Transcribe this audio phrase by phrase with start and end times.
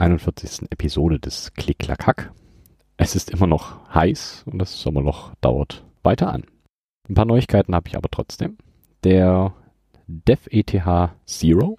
[0.00, 0.70] Hallo zur 41.
[0.70, 2.32] Episode des Klick-Klack-Hack.
[2.96, 6.44] Es ist immer noch heiß und das Sommerloch dauert weiter an.
[7.06, 8.56] Ein paar Neuigkeiten habe ich aber trotzdem.
[9.04, 9.52] Der
[10.06, 11.78] DevETH Zero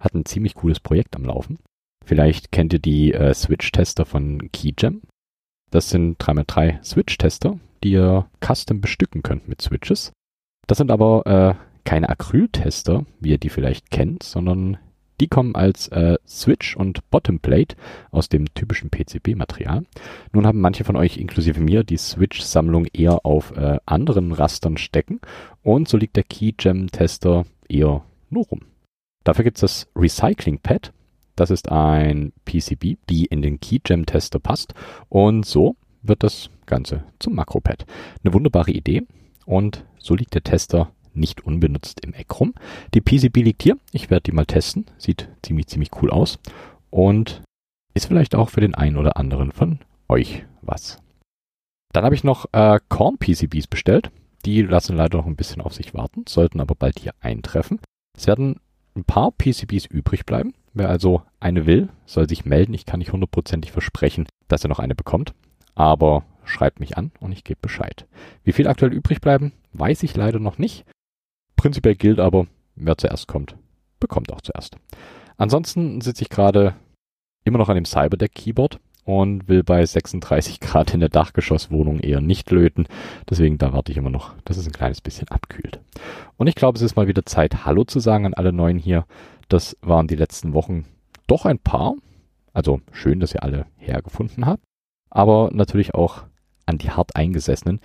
[0.00, 1.60] hat ein ziemlich cooles Projekt am Laufen.
[2.04, 5.02] Vielleicht kennt ihr die äh, Switch-Tester von Keygen.
[5.70, 10.12] Das sind 3x3 Switch-Tester, die ihr custom bestücken könnt mit Switches.
[10.66, 14.78] Das sind aber äh, keine Acryl-Tester, wie ihr die vielleicht kennt, sondern
[15.22, 17.76] die kommen als äh, Switch und Bottomplate
[18.10, 19.84] aus dem typischen PCB-Material.
[20.32, 25.20] Nun haben manche von euch, inklusive mir, die Switch-Sammlung eher auf äh, anderen Rastern stecken
[25.62, 28.62] und so liegt der Keygem-Tester eher nur rum.
[29.22, 30.92] Dafür gibt es das Recycling-Pad.
[31.36, 34.74] Das ist ein PCB, die in den Keygem-Tester passt
[35.08, 37.86] und so wird das Ganze zum Makropad.
[38.24, 39.04] Eine wunderbare Idee
[39.46, 42.54] und so liegt der Tester nicht unbenutzt im Eck rum.
[42.94, 43.76] Die PCB liegt hier.
[43.92, 44.86] Ich werde die mal testen.
[44.98, 46.38] Sieht ziemlich, ziemlich cool aus.
[46.90, 47.42] Und
[47.94, 50.98] ist vielleicht auch für den einen oder anderen von euch was.
[51.92, 54.10] Dann habe ich noch äh, Korn PCBs bestellt.
[54.44, 57.78] Die lassen leider noch ein bisschen auf sich warten, sollten aber bald hier eintreffen.
[58.16, 58.60] Es werden
[58.96, 60.54] ein paar PCBs übrig bleiben.
[60.74, 62.74] Wer also eine will, soll sich melden.
[62.74, 65.34] Ich kann nicht hundertprozentig versprechen, dass er noch eine bekommt.
[65.74, 68.06] Aber schreibt mich an und ich gebe Bescheid.
[68.42, 70.84] Wie viel aktuell übrig bleiben, weiß ich leider noch nicht.
[71.62, 73.54] Prinzipiell gilt aber, wer zuerst kommt,
[74.00, 74.78] bekommt auch zuerst.
[75.36, 76.74] Ansonsten sitze ich gerade
[77.44, 82.20] immer noch an dem Cyberdeck Keyboard und will bei 36 Grad in der Dachgeschosswohnung eher
[82.20, 82.88] nicht löten.
[83.30, 85.78] Deswegen da warte ich immer noch, dass es ein kleines bisschen abkühlt.
[86.36, 89.06] Und ich glaube, es ist mal wieder Zeit, Hallo zu sagen an alle Neuen hier.
[89.48, 90.86] Das waren die letzten Wochen
[91.28, 91.94] doch ein paar.
[92.52, 94.64] Also schön, dass ihr alle hergefunden habt.
[95.10, 96.24] Aber natürlich auch
[96.66, 97.78] an die hart eingesessenen,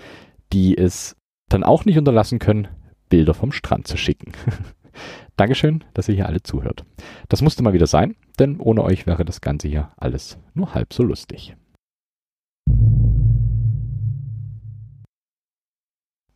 [0.52, 1.16] die es
[1.48, 2.70] dann auch nicht unterlassen können,
[3.10, 4.32] Bilder vom Strand zu schicken.
[5.38, 6.84] Dankeschön, dass ihr hier alle zuhört.
[7.30, 10.94] Das musste mal wieder sein, denn ohne euch wäre das Ganze hier alles nur halb
[10.94, 11.56] so lustig.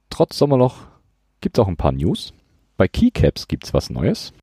[0.09, 0.86] Trotz Sommerloch
[1.40, 2.34] gibt's auch ein paar News.
[2.78, 4.34] Bei Keycaps gibt's was Neues.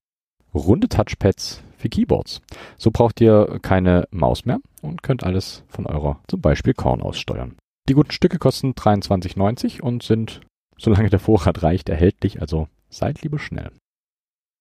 [0.55, 2.41] Runde Touchpads für Keyboards.
[2.77, 7.57] So braucht ihr keine Maus mehr und könnt alles von eurer zum Beispiel Korn aussteuern.
[7.89, 10.41] Die guten Stücke kosten 23,90 und sind
[10.79, 13.71] solange der Vorrat reicht, erhältlich, also seid lieber schnell.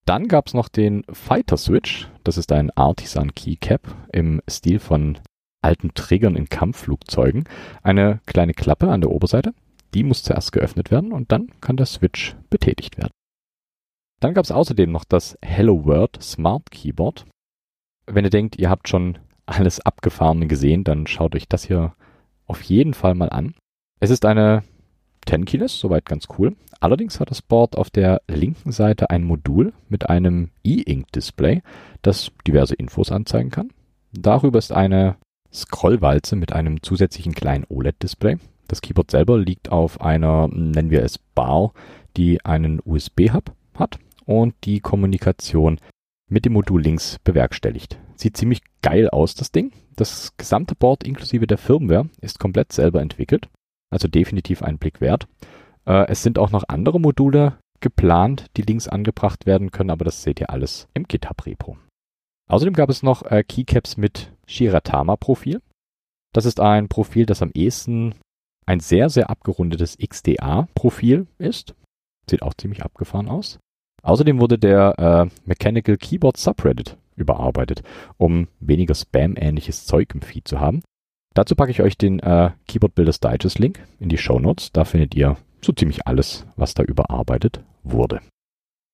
[0.05, 2.09] Dann gab es noch den Fighter Switch.
[2.23, 5.17] Das ist ein Artisan Keycap im Stil von
[5.61, 7.43] alten Trägern in Kampfflugzeugen.
[7.83, 9.53] Eine kleine Klappe an der Oberseite.
[9.93, 13.11] Die muss zuerst geöffnet werden und dann kann der Switch betätigt werden.
[14.19, 17.25] Dann gab es außerdem noch das Hello World Smart Keyboard.
[18.05, 21.95] Wenn ihr denkt, ihr habt schon alles Abgefahrene gesehen, dann schaut euch das hier
[22.45, 23.55] auf jeden Fall mal an.
[23.99, 24.63] Es ist eine
[25.27, 26.55] 10 Keyless, soweit ganz cool.
[26.79, 31.61] Allerdings hat das Board auf der linken Seite ein Modul mit einem E-Ink-Display,
[32.01, 33.69] das diverse Infos anzeigen kann.
[34.11, 35.17] Darüber ist eine
[35.53, 38.37] Scrollwalze mit einem zusätzlichen kleinen OLED-Display.
[38.67, 41.73] Das Keyboard selber liegt auf einer, nennen wir es Bar,
[42.15, 45.79] die einen USB-Hub hat und die Kommunikation
[46.29, 47.97] mit dem Modul links bewerkstelligt.
[48.15, 49.71] Sieht ziemlich geil aus, das Ding.
[49.95, 53.49] Das gesamte Board inklusive der Firmware ist komplett selber entwickelt.
[53.89, 55.27] Also definitiv ein Blick wert.
[55.85, 60.23] Äh, es sind auch noch andere Module geplant, die links angebracht werden können, aber das
[60.23, 61.77] seht ihr alles im GitHub-Repo.
[62.49, 65.61] Außerdem gab es noch äh, Keycaps mit Shiratama-Profil.
[66.33, 68.15] Das ist ein Profil, das am ehesten
[68.65, 71.75] ein sehr, sehr abgerundetes XDA-Profil ist.
[72.29, 73.59] Sieht auch ziemlich abgefahren aus.
[74.03, 77.83] Außerdem wurde der äh, Mechanical Keyboard Subreddit überarbeitet,
[78.17, 80.81] um weniger Spam-ähnliches Zeug im Feed zu haben.
[81.37, 84.71] Dazu packe ich euch den äh, Keyboard Builders Digest Link in die Show Notes.
[84.71, 88.21] Da findet ihr so ziemlich alles, was da überarbeitet wurde.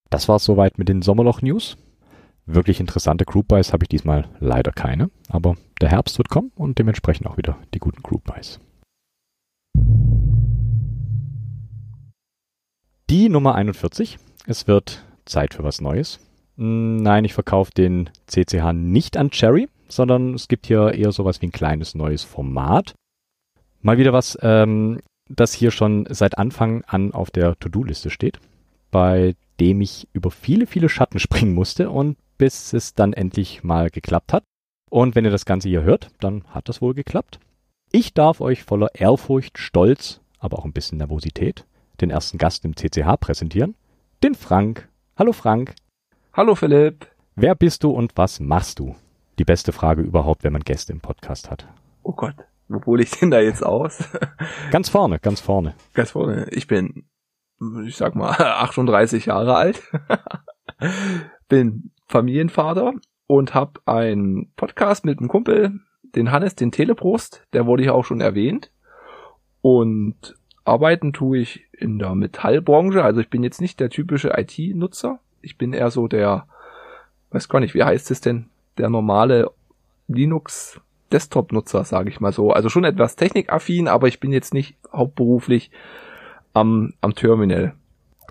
[0.09, 1.77] Das war es soweit mit den Sommerloch News.
[2.45, 6.79] Wirklich interessante Group Buys habe ich diesmal leider keine, aber der Herbst wird kommen und
[6.79, 8.59] dementsprechend auch wieder die guten Group Buys.
[13.09, 14.19] Die Nummer 41.
[14.47, 16.19] Es wird Zeit für was Neues.
[16.57, 21.41] Hm, nein, ich verkaufe den CCH nicht an Cherry, sondern es gibt hier eher sowas
[21.41, 22.93] wie ein kleines neues Format.
[23.81, 24.99] Mal wieder was, ähm,
[25.29, 28.39] das hier schon seit Anfang an auf der To-Do-Liste steht,
[28.91, 33.89] bei dem ich über viele, viele Schatten springen musste und bis es dann endlich mal
[33.89, 34.43] geklappt hat.
[34.89, 37.39] Und wenn ihr das Ganze hier hört, dann hat das wohl geklappt.
[37.91, 41.65] Ich darf euch voller Ehrfurcht, Stolz, aber auch ein bisschen Nervosität
[42.01, 43.75] den ersten Gast im CCH präsentieren.
[44.23, 44.89] Den Frank.
[45.17, 45.75] Hallo Frank.
[46.33, 47.07] Hallo Philipp.
[47.35, 48.95] Wer bist du und was machst du?
[49.39, 51.67] Die beste Frage überhaupt, wenn man Gäste im Podcast hat.
[52.03, 52.35] Oh Gott,
[52.67, 54.09] wo hole ich denn da jetzt aus?
[54.71, 55.73] ganz vorne, ganz vorne.
[55.93, 56.47] Ganz vorne.
[56.51, 57.05] Ich bin,
[57.85, 59.81] ich sag mal, 38 Jahre alt.
[61.47, 62.93] bin Familienvater
[63.27, 65.79] und habe einen Podcast mit einem Kumpel,
[66.15, 68.71] den Hannes, den Teleprost, der wurde hier auch schon erwähnt.
[69.61, 70.35] Und
[70.65, 75.19] arbeiten tue ich in der Metallbranche, also ich bin jetzt nicht der typische IT-Nutzer.
[75.41, 76.47] Ich bin eher so der,
[77.31, 79.49] weiß gar nicht, wie heißt es denn, der normale
[80.07, 80.79] Linux
[81.11, 82.51] Desktop-Nutzer, sage ich mal so.
[82.51, 85.69] Also schon etwas technikaffin, aber ich bin jetzt nicht hauptberuflich
[86.53, 87.73] am, am Terminal.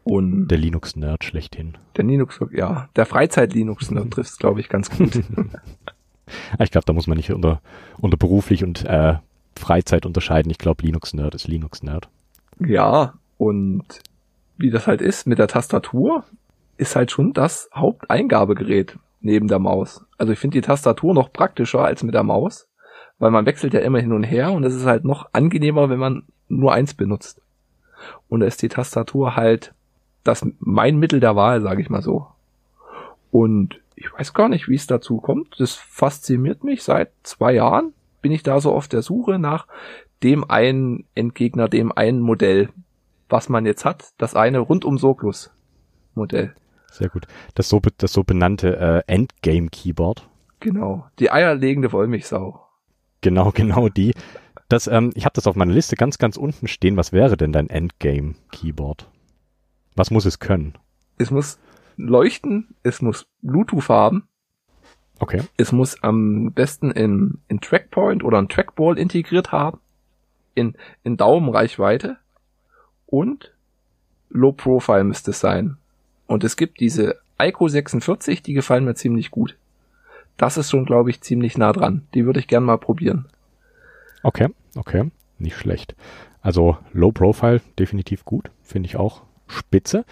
[0.04, 1.78] Und Der Linux-Nerd schlechthin.
[1.96, 5.22] der Linux, ja, der Freizeit-Linux trifft es, glaube ich, ganz gut.
[6.58, 7.60] Ah, Ich glaube, da muss man nicht unter,
[8.00, 9.16] unter beruflich und äh,
[9.56, 10.50] Freizeit unterscheiden.
[10.50, 12.08] Ich glaube, Linux-Nerd ist Linux-Nerd.
[12.58, 13.84] ja, und
[14.56, 16.24] wie das halt ist mit der Tastatur,
[16.78, 20.04] ist halt schon das Haupteingabegerät neben der Maus.
[20.18, 22.68] Also ich finde die Tastatur noch praktischer als mit der Maus,
[23.18, 25.98] weil man wechselt ja immer hin und her und es ist halt noch angenehmer, wenn
[25.98, 27.40] man nur eins benutzt.
[28.28, 29.74] Und da ist die Tastatur halt
[30.24, 32.26] das mein Mittel der Wahl, sage ich mal so.
[33.30, 35.58] Und ich weiß gar nicht, wie es dazu kommt.
[35.58, 37.92] Das fasziniert mich seit zwei Jahren.
[38.20, 39.66] Bin ich da so auf der Suche nach
[40.22, 42.68] dem einen Endgegner, dem einen Modell,
[43.28, 44.12] was man jetzt hat.
[44.18, 45.50] Das eine rundum sorglos
[46.14, 46.54] Modell.
[46.92, 47.26] Sehr gut.
[47.54, 48.76] Das so, das so benannte
[49.08, 50.28] äh, Endgame-Keyboard.
[50.60, 51.06] Genau.
[51.18, 52.66] Die eierlegende Wollmilchsau.
[53.22, 54.14] Genau, genau die.
[54.68, 56.96] Das, ähm, ich habe das auf meiner Liste ganz, ganz unten stehen.
[56.96, 59.08] Was wäre denn dein Endgame-Keyboard?
[59.96, 60.76] Was muss es können?
[61.18, 61.58] Es muss
[61.96, 64.28] leuchten, es muss Bluetooth haben,
[65.18, 65.42] Okay.
[65.56, 69.78] es muss am besten in, in Trackpoint oder ein Trackball integriert haben,
[70.54, 70.74] in,
[71.04, 72.16] in Daumenreichweite
[73.06, 73.54] und
[74.30, 75.76] Low Profile müsste es sein.
[76.32, 79.58] Und es gibt diese ICO 46, die gefallen mir ziemlich gut.
[80.38, 82.06] Das ist schon, glaube ich, ziemlich nah dran.
[82.14, 83.26] Die würde ich gern mal probieren.
[84.22, 85.10] Okay, okay.
[85.38, 85.94] Nicht schlecht.
[86.40, 88.50] Also Low Profile definitiv gut.
[88.62, 90.06] Finde ich auch spitze.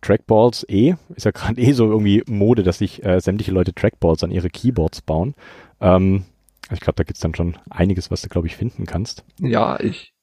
[0.00, 4.24] Trackballs eh, ist ja gerade eh so irgendwie Mode, dass sich äh, sämtliche Leute Trackballs
[4.24, 5.34] an ihre Keyboards bauen.
[5.82, 6.24] Ähm,
[6.72, 9.22] ich glaube, da gibt's dann schon einiges, was du, glaube ich, finden kannst.
[9.38, 10.14] Ja, ich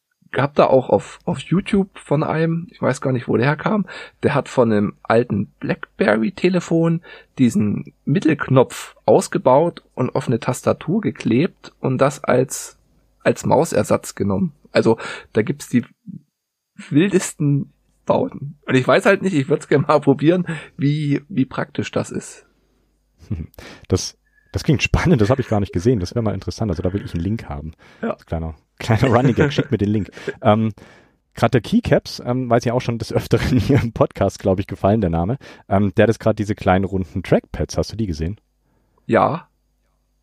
[0.42, 3.86] hab da auch auf, auf YouTube von einem, ich weiß gar nicht, wo der herkam,
[4.24, 7.02] der hat von einem alten Blackberry-Telefon
[7.38, 12.78] diesen Mittelknopf ausgebaut und auf eine Tastatur geklebt und das als,
[13.24, 14.54] als Mausersatz genommen.
[14.72, 14.98] Also
[15.34, 15.86] da gibt's die
[16.90, 17.72] wildesten
[18.06, 18.58] Bauten.
[18.66, 20.46] Und ich weiß halt nicht, ich würde es gerne mal probieren,
[20.78, 22.46] wie, wie praktisch das ist.
[23.88, 24.18] Das,
[24.52, 26.00] das klingt spannend, das habe ich gar nicht gesehen.
[26.00, 26.72] Das wäre mal interessant.
[26.72, 27.74] Also da will ich einen Link haben.
[28.02, 28.16] Ja.
[28.26, 30.10] Kleiner, kleiner Running Gag, schick mir den Link.
[30.42, 30.74] Ähm,
[31.36, 34.68] gerade der Keycaps, ähm, weiß ja auch schon des Öfteren hier im Podcast, glaube ich,
[34.68, 35.38] gefallen, der Name.
[35.70, 37.78] Ähm, der hat jetzt gerade diese kleinen runden Trackpads.
[37.78, 38.40] Hast du die gesehen?
[39.06, 39.48] Ja.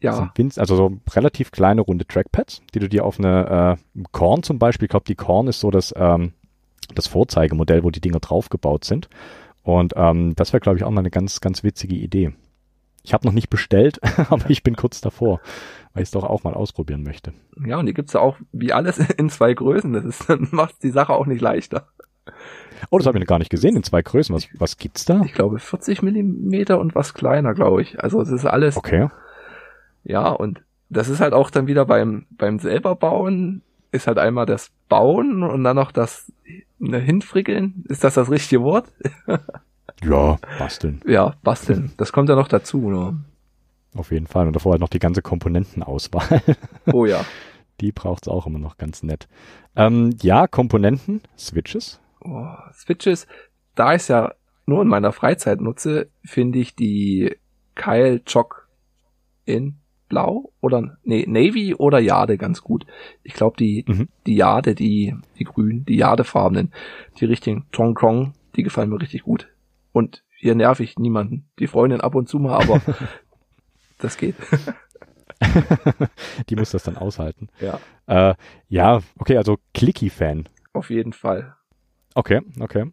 [0.03, 0.33] Ja.
[0.35, 4.59] winz- also so relativ kleine runde Trackpads, die du dir auf eine äh, Korn zum
[4.59, 6.33] Beispiel, ich glaube, die Korn ist so das, ähm,
[6.95, 9.11] das Vorzeigemodell, wo die Dinger draufgebaut sind.
[9.63, 12.33] Und ähm, das wäre, glaube ich, auch mal eine ganz, ganz witzige Idee.
[13.03, 13.99] Ich habe noch nicht bestellt,
[14.31, 15.41] aber ich bin kurz davor,
[15.95, 17.33] weil ich es doch auch mal ausprobieren möchte.
[17.65, 19.93] Ja, und die gibt's ja auch wie alles in zwei Größen.
[19.93, 21.89] Das ist, dann macht die Sache auch nicht leichter.
[22.91, 24.35] Oh, das habe ich noch gar nicht gesehen in zwei Größen.
[24.35, 25.23] Was, was gibt's da?
[25.25, 28.03] ich glaube 40 Millimeter und was kleiner, glaube ich.
[28.03, 29.09] Also es ist alles, Okay.
[30.05, 34.47] ja, und das ist halt auch dann wieder beim, beim selber bauen, ist halt einmal
[34.47, 36.33] das Bauen und dann noch das
[36.79, 37.85] ne, Hinfrickeln.
[37.89, 38.87] Ist das das richtige Wort?
[40.03, 41.01] Ja, basteln.
[41.07, 41.93] Ja, basteln.
[41.97, 42.91] Das kommt ja noch dazu.
[42.91, 43.21] Ne?
[43.95, 44.47] Auf jeden Fall.
[44.47, 46.43] Und davor halt noch die ganze Komponentenauswahl.
[46.93, 47.25] Oh ja.
[47.81, 49.29] Die braucht's auch immer noch ganz nett.
[49.77, 52.01] Ähm, ja, Komponenten, Switches.
[52.23, 53.27] Oh, Switches,
[53.75, 54.35] da ich ja
[54.67, 57.37] nur in meiner Freizeit nutze, finde ich die
[57.75, 58.69] Kyle Chock
[59.47, 59.77] in
[60.09, 62.85] Blau oder nee, Navy oder Jade ganz gut.
[63.23, 64.09] Ich glaube die Mhm.
[64.27, 66.73] die Jade, die die grün, die Jadefarbenen,
[67.19, 69.49] die richtigen Tong Tong, die gefallen mir richtig gut.
[69.93, 71.51] Und hier nerv ich niemanden.
[71.59, 72.81] Die Freundin ab und zu mal, aber
[73.99, 74.37] das geht.
[76.49, 77.49] die muss das dann aushalten.
[77.61, 78.35] Ja, Äh,
[78.69, 80.49] ja, okay, also Clicky-Fan.
[80.73, 81.55] auf jeden Fall.
[82.15, 82.87] Okay, okay.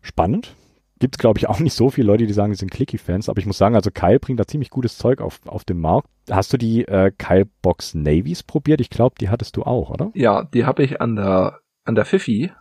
[0.00, 0.54] Spannend.
[0.98, 3.46] Gibt's glaube ich, auch nicht so viele Leute, die sagen, sie sind Clicky-Fans, aber ich
[3.46, 6.08] muss sagen, also Kyle bringt da ziemlich gutes Zeug auf, auf den Markt.
[6.30, 8.80] Hast du die äh, Kyle Box Navies probiert?
[8.80, 10.12] Ich glaube, die hattest du auch, oder?
[10.14, 12.52] Ja, die habe ich an der an der Fifi,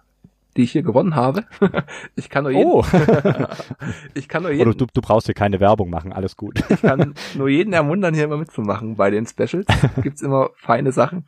[0.57, 1.45] die ich hier gewonnen habe.
[2.15, 2.83] ich kann nur jeden, Oh,
[4.13, 6.63] ich kann nur Oder jeden, du, du brauchst hier keine Werbung machen, alles gut.
[6.69, 8.95] ich kann nur jeden ermuntern, hier immer mitzumachen.
[8.95, 9.67] Bei den Specials
[10.01, 11.25] gibt's immer feine Sachen.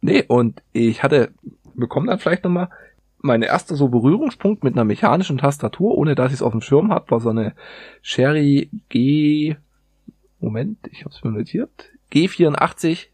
[0.00, 1.32] Nee, und ich hatte,
[1.74, 2.68] bekomme dann vielleicht nochmal,
[3.20, 6.92] meine erste so Berührungspunkt mit einer mechanischen Tastatur, ohne dass ich es auf dem Schirm
[6.92, 7.54] habe, war so eine
[8.00, 9.56] Sherry G,
[10.38, 13.08] Moment, ich habe es mir notiert, G84,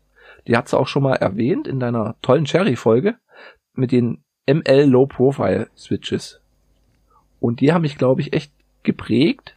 [0.47, 3.17] die hat's auch schon mal erwähnt in deiner tollen Sherry-Folge
[3.73, 6.41] mit den ML Low Profile Switches.
[7.41, 9.57] Und die haben mich, glaube ich, echt geprägt.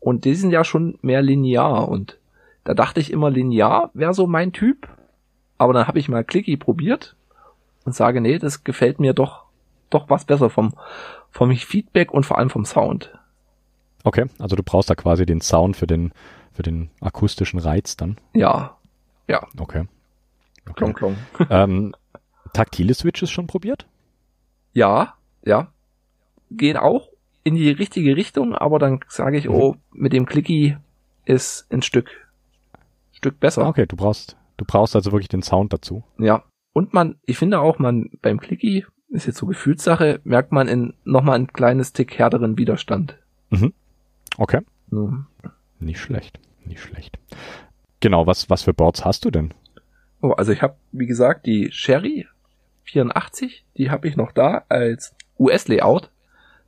[0.00, 2.18] Und die sind ja schon mehr linear und
[2.64, 4.88] da dachte ich immer, linear wäre so mein Typ.
[5.56, 7.16] Aber dann habe ich mal Clicky probiert
[7.84, 9.44] und sage, nee, das gefällt mir doch,
[9.90, 10.74] doch was besser vom,
[11.30, 13.10] vom Feedback und vor allem vom Sound.
[14.04, 16.12] Okay, also du brauchst da quasi den Sound für den,
[16.52, 18.16] für den akustischen Reiz dann.
[18.34, 18.76] Ja,
[19.26, 19.46] ja.
[19.58, 19.86] Okay.
[20.68, 20.74] okay.
[20.74, 21.16] Klong, klong.
[21.50, 21.94] ähm,
[22.52, 23.86] taktile Switches schon probiert?
[24.72, 25.72] Ja, ja.
[26.50, 27.08] Gehen auch
[27.44, 29.54] in die richtige Richtung, aber dann sage ich, Mhm.
[29.54, 30.76] oh, mit dem Clicky
[31.24, 32.10] ist ein Stück,
[33.12, 33.66] Stück besser.
[33.66, 36.04] Okay, du brauchst, du brauchst also wirklich den Sound dazu.
[36.18, 36.44] Ja.
[36.72, 40.94] Und man, ich finde auch, man beim Clicky, ist jetzt so Gefühlssache, merkt man in
[41.04, 43.18] nochmal ein kleines Tick härteren Widerstand.
[44.36, 44.60] Okay.
[44.90, 45.26] Mhm.
[45.80, 46.38] Nicht schlecht.
[46.64, 47.18] Nicht schlecht.
[48.00, 49.54] Genau, was, was für Boards hast du denn?
[50.20, 52.26] Oh, also ich habe, wie gesagt, die Sherry
[52.88, 56.10] 84, die habe ich noch da als US-Layout.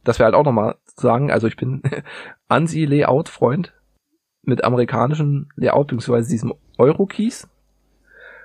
[0.05, 1.83] Das wäre halt auch nochmal sagen, also ich bin
[2.49, 3.75] ANSI-Layout-Freund
[4.43, 7.49] mit amerikanischen Layout, beziehungsweise diesem Euro-Keys.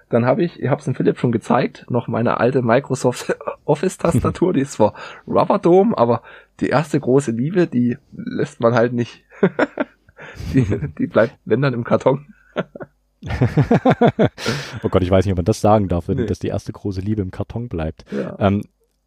[0.09, 4.53] Dann habe ich, ich habe es dem Philipp schon gezeigt, noch meine alte Microsoft Office-Tastatur,
[4.53, 4.93] die ist zwar
[5.27, 6.21] Rubber Dome, aber
[6.59, 9.23] die erste große Liebe, die lässt man halt nicht.
[10.53, 10.65] die,
[10.97, 12.33] die bleibt, wenn dann im Karton.
[14.83, 16.25] oh Gott, ich weiß nicht, ob man das sagen darf, wenn Nee.
[16.25, 18.05] das die erste große Liebe im Karton bleibt.
[18.11, 18.35] Ja.
[18.39, 18.63] Ähm,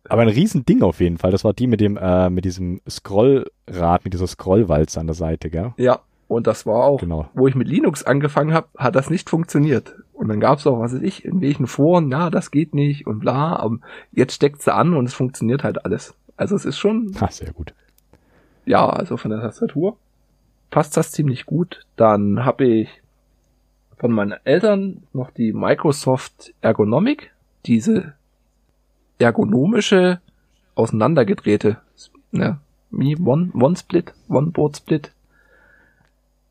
[0.08, 1.30] aber ein Riesending auf jeden Fall.
[1.30, 5.50] Das war die mit dem, äh, mit diesem Scrollrad, mit dieser Scrollwalze an der Seite,
[5.50, 5.74] gell?
[5.76, 7.28] Ja, und das war auch, Genau.
[7.34, 9.94] wo ich mit Linux angefangen habe, hat das nicht funktioniert.
[10.14, 13.20] Und dann gab's auch, was weiß ich, in welchen Foren, ja, das geht nicht und
[13.20, 13.78] bla, aber
[14.12, 16.14] jetzt steckt sie an und es funktioniert halt alles.
[16.36, 17.74] Also es ist schon, Ah, sehr gut.
[18.64, 19.96] ja, also von der Tastatur
[20.70, 21.84] passt das ziemlich gut.
[21.96, 22.88] Dann habe ich
[23.98, 27.32] von meinen Eltern noch die Microsoft Ergonomic,
[27.66, 28.14] diese
[29.18, 30.20] ergonomische,
[30.74, 31.78] auseinandergedrehte,
[32.30, 32.58] ne,
[32.90, 35.12] wie One, One Split, One Board Split.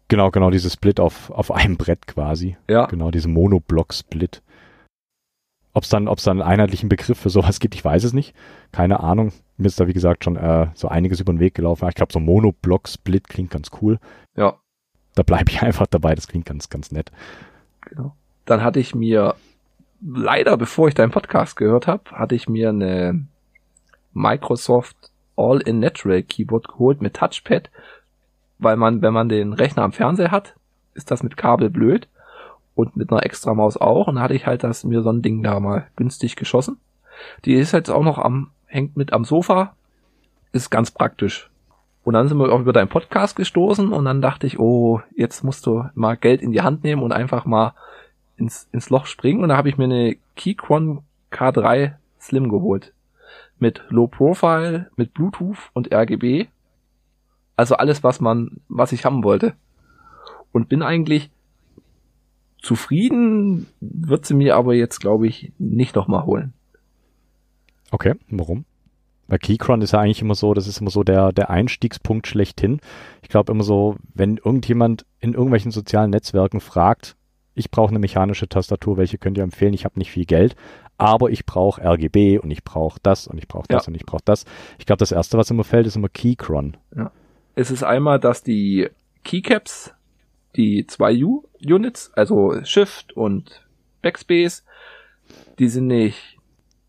[0.09, 2.57] Genau, genau, dieses Split auf, auf einem Brett quasi.
[2.69, 4.41] Ja, Genau, diese Monoblock-Split.
[5.73, 8.33] Ob es dann, ob's dann einen einheitlichen Begriff für sowas gibt, ich weiß es nicht.
[8.71, 9.31] Keine Ahnung.
[9.57, 11.87] Mir ist da, wie gesagt, schon äh, so einiges über den Weg gelaufen.
[11.89, 13.99] Ich glaube, so Monoblock-Split klingt ganz cool.
[14.35, 14.57] ja,
[15.17, 17.11] Da bleibe ich einfach dabei, das klingt ganz, ganz nett.
[17.81, 18.15] Genau.
[18.45, 19.35] Dann hatte ich mir,
[20.01, 23.25] leider bevor ich deinen Podcast gehört habe, hatte ich mir eine
[24.13, 24.95] Microsoft
[25.35, 27.69] All-in-Natural Keyboard geholt mit Touchpad,
[28.59, 30.55] weil man, wenn man den Rechner am Fernseher hat,
[30.93, 32.07] ist das mit Kabel blöd
[32.73, 34.07] und mit einer extra Maus auch.
[34.07, 36.77] Und da hatte ich halt das mir so ein Ding da mal günstig geschossen.
[37.45, 39.75] Die ist jetzt auch noch am, hängt mit am Sofa,
[40.51, 41.49] ist ganz praktisch.
[42.07, 45.43] Und dann sind wir auch über deinen Podcast gestoßen und dann dachte ich, oh, jetzt
[45.43, 47.73] musst du mal Geld in die Hand nehmen und einfach mal
[48.37, 49.43] ins, ins Loch springen.
[49.43, 51.01] Und da habe ich mir eine Keychron
[51.33, 52.93] K3 Slim geholt.
[53.59, 56.47] Mit Low Profile, mit Bluetooth und RGB.
[57.57, 59.53] Also alles, was man, was ich haben wollte.
[60.53, 61.29] Und bin eigentlich
[62.61, 66.53] zufrieden, wird sie mir aber jetzt, glaube ich, nicht nochmal holen.
[67.91, 68.63] Okay, warum?
[69.27, 72.79] Bei Keychron ist ja eigentlich immer so, das ist immer so der, der Einstiegspunkt schlechthin.
[73.21, 77.15] Ich glaube immer so, wenn irgendjemand in irgendwelchen sozialen Netzwerken fragt,
[77.53, 79.73] ich brauche eine mechanische Tastatur, welche könnt ihr empfehlen?
[79.73, 80.55] Ich habe nicht viel Geld,
[80.97, 83.87] aber ich brauche RGB und ich brauche das und ich brauche das Ja.
[83.89, 84.45] und ich brauche das.
[84.77, 86.77] Ich glaube, das erste, was immer fällt, ist immer Keychron.
[87.55, 88.89] Es ist einmal, dass die
[89.23, 89.93] Keycaps,
[90.55, 93.65] die 2U-Units, also Shift und
[94.01, 94.63] Backspace,
[95.59, 96.36] die sind nicht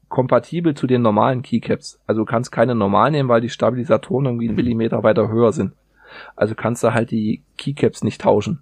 [0.09, 2.00] kompatibel zu den normalen Keycaps.
[2.07, 5.73] Also du kannst keine normal nehmen, weil die Stabilisatoren irgendwie einen Millimeter weiter höher sind.
[6.37, 8.61] Also kannst du halt die Keycaps nicht tauschen.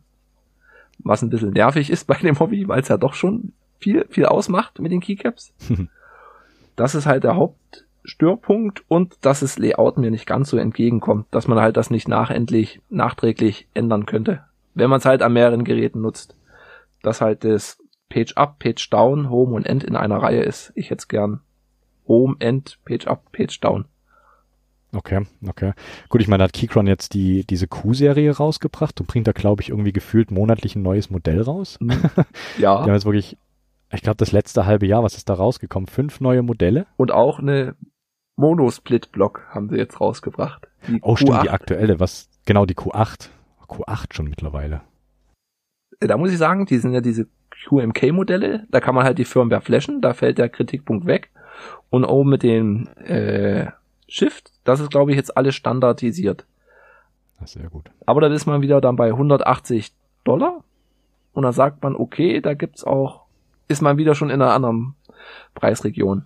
[0.98, 4.26] Was ein bisschen nervig ist bei dem Hobby, weil es ja doch schon viel, viel
[4.26, 5.54] ausmacht mit den Keycaps.
[6.76, 11.46] das ist halt der Hauptstörpunkt und dass das Layout mir nicht ganz so entgegenkommt, dass
[11.46, 14.44] man halt das nicht nachendlich, nachträglich ändern könnte.
[14.74, 16.36] Wenn man es halt an mehreren Geräten nutzt.
[17.02, 20.72] Dass halt das Page Up, Page Down, Home und End in einer Reihe ist.
[20.74, 21.40] Ich hätte gern
[22.08, 23.86] Home, End, Page Up, Page Down.
[24.94, 25.72] Okay, okay.
[26.08, 29.60] Gut, ich meine, da hat Keychron jetzt die, diese Q-Serie rausgebracht und bringt da, glaube
[29.62, 31.78] ich, irgendwie gefühlt monatlich ein neues Modell raus.
[31.82, 33.36] Die haben Ja, jetzt wirklich,
[33.92, 35.88] ich glaube, das letzte halbe Jahr, was ist da rausgekommen?
[35.88, 36.86] Fünf neue Modelle?
[36.96, 37.74] und auch eine
[38.36, 40.68] Mono-Split-Block haben sie jetzt rausgebracht.
[40.88, 41.52] Die Oh, stimmt, die Q8.
[41.52, 43.28] aktuelle, was, genau, die Q8.
[43.66, 44.82] Q8 schon mittlerweile.
[46.00, 47.26] da muss ich sagen, die sind ja diese
[47.64, 51.30] QMK-Modelle, da kann man halt die Firmware flashen, da fällt der Kritikpunkt weg.
[51.90, 53.66] Und oben mit dem äh,
[54.08, 56.44] Shift, das ist, glaube ich, jetzt alles standardisiert.
[57.38, 57.90] Das ist sehr gut.
[58.04, 59.92] Aber dann ist man wieder dann bei 180
[60.24, 60.62] Dollar.
[61.32, 63.22] Und dann sagt man, okay, da gibt's auch,
[63.68, 64.94] ist man wieder schon in einer anderen
[65.54, 66.24] Preisregion.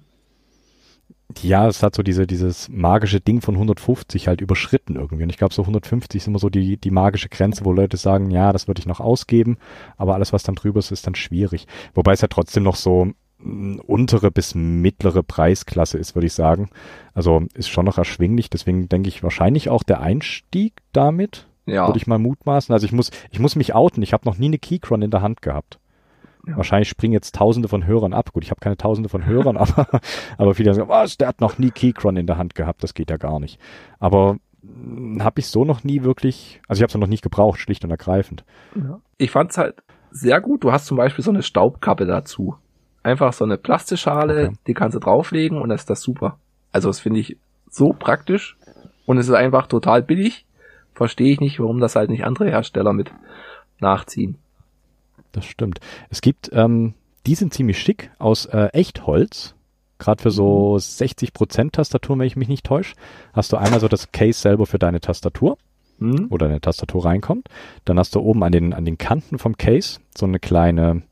[1.42, 5.22] Ja, es hat so diese, dieses magische Ding von 150 halt überschritten irgendwie.
[5.24, 8.30] Und ich glaube, so 150 ist immer so die, die magische Grenze, wo Leute sagen,
[8.30, 9.56] ja, das würde ich noch ausgeben,
[9.96, 11.66] aber alles, was dann drüber ist, ist dann schwierig.
[11.94, 13.12] Wobei es ja trotzdem noch so
[13.42, 16.68] untere bis mittlere Preisklasse ist, würde ich sagen.
[17.14, 21.86] Also ist schon noch erschwinglich, deswegen denke ich wahrscheinlich auch der Einstieg damit, Ja.
[21.86, 22.72] würde ich mal mutmaßen.
[22.72, 25.22] Also ich muss, ich muss mich outen, ich habe noch nie eine Keychron in der
[25.22, 25.78] Hand gehabt.
[26.50, 26.56] Ja.
[26.56, 28.32] Wahrscheinlich springen jetzt tausende von Hörern ab.
[28.32, 29.86] Gut, ich habe keine tausende von Hörern, aber,
[30.38, 33.10] aber viele sagen, was, der hat noch nie Keychron in der Hand gehabt, das geht
[33.10, 33.58] ja gar nicht.
[33.98, 34.36] Aber
[35.20, 37.90] habe ich so noch nie wirklich, also ich habe es noch nicht gebraucht, schlicht und
[37.90, 38.44] ergreifend.
[38.74, 39.00] Ja.
[39.16, 40.64] Ich fand's halt sehr gut.
[40.64, 42.56] Du hast zum Beispiel so eine Staubkappe dazu.
[43.02, 44.56] Einfach so eine Plastikschale, Okay.
[44.66, 46.36] die kannst du drauflegen und dann ist das super.
[46.72, 47.38] Also das finde ich
[47.70, 48.58] so praktisch
[49.06, 50.44] und es ist einfach total billig.
[50.92, 53.10] Verstehe ich nicht, warum das halt nicht andere Hersteller mit
[53.78, 54.36] nachziehen.
[55.32, 55.80] Das stimmt.
[56.08, 56.94] Es gibt, ähm,
[57.26, 59.54] die sind ziemlich schick aus äh, Echtholz.
[59.98, 62.94] Gerade für so 60% Tastaturen, wenn ich mich nicht täusche,
[63.34, 65.58] hast du einmal so das Case selber für deine Tastatur,
[65.98, 66.28] Hm?
[66.30, 67.48] wo deine Tastatur reinkommt.
[67.84, 71.02] Dann hast du oben an den, an den Kanten vom Case so eine kleine,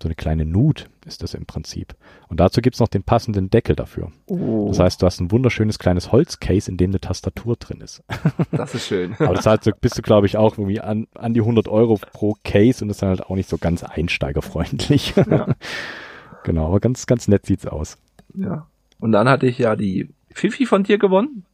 [0.00, 1.96] so eine kleine Nut ist das im Prinzip.
[2.28, 4.12] Und dazu gibt's noch den passenden Deckel dafür.
[4.26, 8.04] Oh, Das heißt, du hast ein wunderschönes kleines Holzcase, in dem eine Tastatur drin ist.
[8.52, 9.14] das ist schön.
[9.18, 12.36] Aber das heißt, bist du, glaube ich, auch irgendwie an, an die 100 Euro pro
[12.44, 15.14] Case und ist dann halt auch nicht so ganz einsteigerfreundlich.
[15.16, 15.54] Ja.
[16.44, 17.98] genau, aber ganz, ganz nett sieht's aus.
[18.34, 18.66] Ja.
[19.00, 21.44] Und dann hatte ich ja die Fifi von dir gewonnen,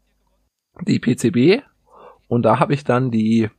[0.87, 1.63] die PCB,
[2.29, 3.51] und da habe ich dann die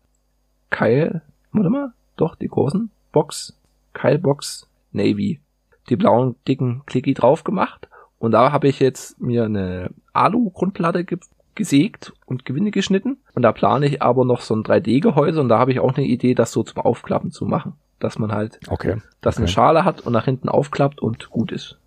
[0.70, 3.58] Keil, warte mal, doch, die großen Box,
[3.94, 5.42] Keilbox Navy,
[5.90, 7.88] die blauen dicken Clicky drauf gemacht.
[8.18, 11.20] Und da habe ich jetzt mir eine Alu-Grundplatte ge
[11.54, 13.18] gesägt und Gewinde geschnitten.
[13.34, 16.06] Und da plane ich aber noch so ein 3D-Gehäuse und da habe ich auch eine
[16.06, 17.74] Idee, das so zum Aufklappen zu machen.
[18.00, 18.98] Dass man halt, Okay.
[19.22, 19.54] das eine Okay.
[19.54, 21.78] Schale hat und nach hinten aufklappt und gut ist.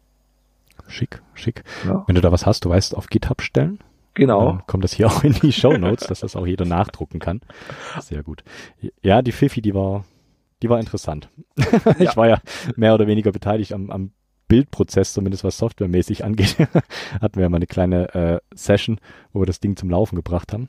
[0.86, 1.64] Schick, schick.
[1.86, 2.02] Ja.
[2.06, 3.78] Wenn du da was hast, du weißt, auf GitHub stellen.
[4.14, 4.52] Genau.
[4.52, 7.42] Dann kommt das hier auch in die Show Notes, dass das auch jeder nachdrucken kann.
[8.00, 8.42] Sehr gut.
[9.02, 10.04] Ja, die Fifi, die war,
[10.62, 11.30] die war interessant.
[11.98, 12.10] Ja.
[12.10, 12.40] Ich war ja
[12.76, 14.12] mehr oder weniger beteiligt am, am
[14.46, 16.56] Bildprozess, zumindest was softwaremäßig angeht.
[17.20, 19.00] Hatten wir ja mal eine kleine äh, Session,
[19.32, 20.68] wo wir das Ding zum Laufen gebracht haben.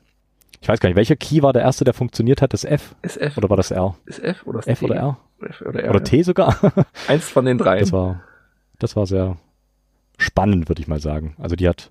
[0.60, 2.52] Ich weiß gar nicht, welcher Key war der erste, der funktioniert hat?
[2.52, 2.94] Das F?
[3.02, 3.96] Ist F, Oder war das R?
[4.04, 4.84] ist F oder ist F T?
[4.84, 5.18] oder R?
[5.40, 5.90] F oder R.
[5.90, 6.04] Oder ja.
[6.04, 6.56] T sogar?
[7.08, 7.80] Eins von den dreien.
[7.80, 8.22] Das war,
[8.78, 9.38] das war sehr
[10.18, 11.34] spannend, würde ich mal sagen.
[11.38, 11.90] Also die hat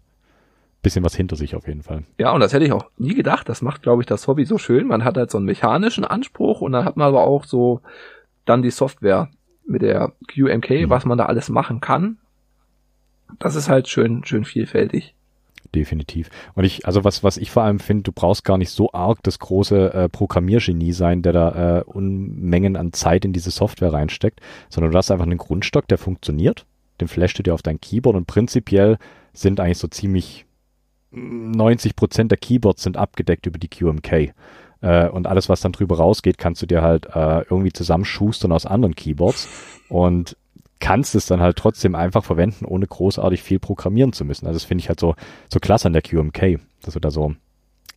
[0.82, 2.04] bisschen was hinter sich auf jeden Fall.
[2.18, 3.50] Ja, und das hätte ich auch nie gedacht.
[3.50, 4.88] Das macht, glaube ich, das Hobby so schön.
[4.88, 7.82] Man hat halt so einen mechanischen Anspruch und dann hat man aber auch so
[8.46, 9.30] dann die Software
[9.66, 10.90] mit der QMK, Mhm.
[10.90, 12.18] was man da alles machen kann.
[13.40, 15.14] Das ist halt schön, schön vielfältig.
[15.76, 16.30] Definitiv.
[16.56, 19.20] Und ich, also was, was ich vor allem finde, du brauchst gar nicht so arg
[19.22, 24.40] das große äh, Programmiergenie sein, der da äh, Unmengen an Zeit in diese Software reinsteckt,
[24.70, 26.66] sondern du hast einfach einen Grundstock, der funktioniert,
[27.02, 28.98] den flashst du dir auf dein Keyboard und prinzipiell
[29.34, 30.46] sind eigentlich so ziemlich
[31.12, 34.34] 90 Prozent der Keyboards sind abgedeckt über die QMK.
[34.82, 38.66] Äh, und alles, was dann drüber rausgeht, kannst du dir halt äh, irgendwie zusammenschustern aus
[38.66, 39.50] anderen Keyboards
[39.90, 40.38] und
[40.80, 44.48] kannst es dann halt trotzdem einfach verwenden, ohne großartig viel programmieren zu müssen.
[44.48, 45.16] Also das finde ich halt so,
[45.50, 47.34] so klasse an der QMK, dass du da so,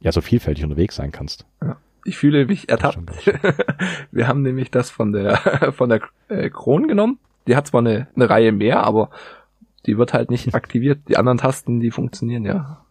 [0.00, 1.46] ja, so vielfältig unterwegs sein kannst.
[2.04, 2.98] Ich fühle mich ertappt.
[4.10, 5.36] Wir haben nämlich das von der
[5.76, 7.18] von der äh, Kron genommen.
[7.46, 9.10] Die hat zwar eine, eine Reihe mehr, aber
[9.86, 11.00] die wird halt nicht aktiviert.
[11.08, 12.81] Die anderen Tasten, die funktionieren ja.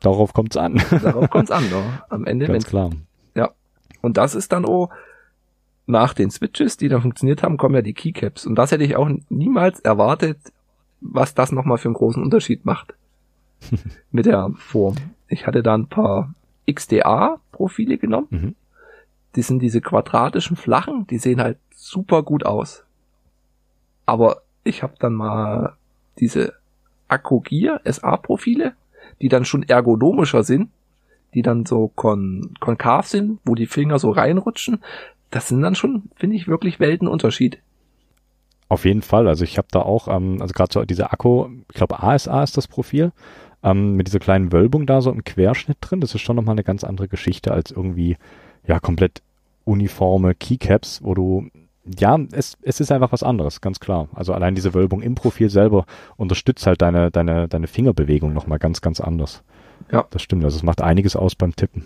[0.00, 0.80] Darauf kommt's an.
[0.90, 1.68] Darauf kommt's an.
[1.68, 2.02] Ne?
[2.08, 2.90] Am Ende, Ganz klar.
[4.00, 4.90] Und das ist dann auch
[5.86, 8.46] nach den Switches, die dann funktioniert haben, kommen ja die Keycaps.
[8.46, 10.38] Und das hätte ich auch niemals erwartet,
[11.00, 12.94] was das nochmal für einen großen Unterschied macht.
[14.10, 14.96] Mit der Form.
[15.28, 16.34] Ich hatte da ein paar
[16.70, 18.26] XDA-Profile genommen.
[18.30, 18.54] Mhm.
[19.34, 22.84] Die sind diese quadratischen flachen, die sehen halt super gut aus.
[24.06, 25.76] Aber ich habe dann mal
[26.18, 26.54] diese
[27.08, 28.74] Akrogear SA-Profile,
[29.20, 30.70] die dann schon ergonomischer sind,
[31.34, 34.82] die dann so kon konkav sind, wo die Finger so reinrutschen.
[35.30, 37.58] Das sind dann schon, finde ich, wirklich Weltenunterschied.
[38.68, 39.28] Auf jeden Fall.
[39.28, 42.56] Also ich habe da auch, ähm, also gerade so diese Akku, ich glaube ASA ist
[42.56, 43.12] das Profil,
[43.62, 46.00] ähm, mit dieser kleinen Wölbung da so im Querschnitt drin.
[46.00, 48.16] Das ist schon nochmal eine ganz andere Geschichte als irgendwie,
[48.66, 49.22] ja, komplett
[49.64, 51.48] uniforme Keycaps, wo du,
[51.98, 54.08] ja, es, es ist einfach was anderes, ganz klar.
[54.14, 58.80] Also allein diese Wölbung im Profil selber unterstützt halt deine, deine, deine Fingerbewegung nochmal ganz,
[58.80, 59.42] ganz anders.
[59.90, 60.06] Ja.
[60.10, 60.44] Das stimmt.
[60.44, 61.84] Also es macht einiges aus beim Tippen.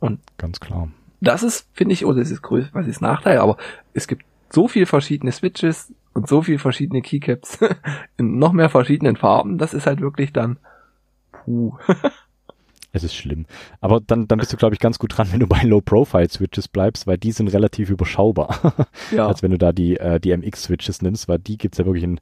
[0.00, 0.88] Und ganz klar.
[1.20, 3.56] Das ist, finde ich, oder das ist größer, was ist Nachteil, aber
[3.94, 7.58] es gibt so viel verschiedene Switches und so viel verschiedene Keycaps
[8.16, 9.58] in noch mehr verschiedenen Farben.
[9.58, 10.58] Das ist halt wirklich dann,
[11.32, 11.76] puh.
[12.92, 13.46] Es ist schlimm.
[13.80, 17.06] Aber dann, dann bist du, glaube ich, ganz gut dran, wenn du bei Low-Profile-Switches bleibst,
[17.06, 18.74] weil die sind relativ überschaubar.
[19.10, 19.26] Ja.
[19.26, 22.18] Als wenn du da die, äh, die MX-Switches nimmst, weil die gibt's ja wirklich in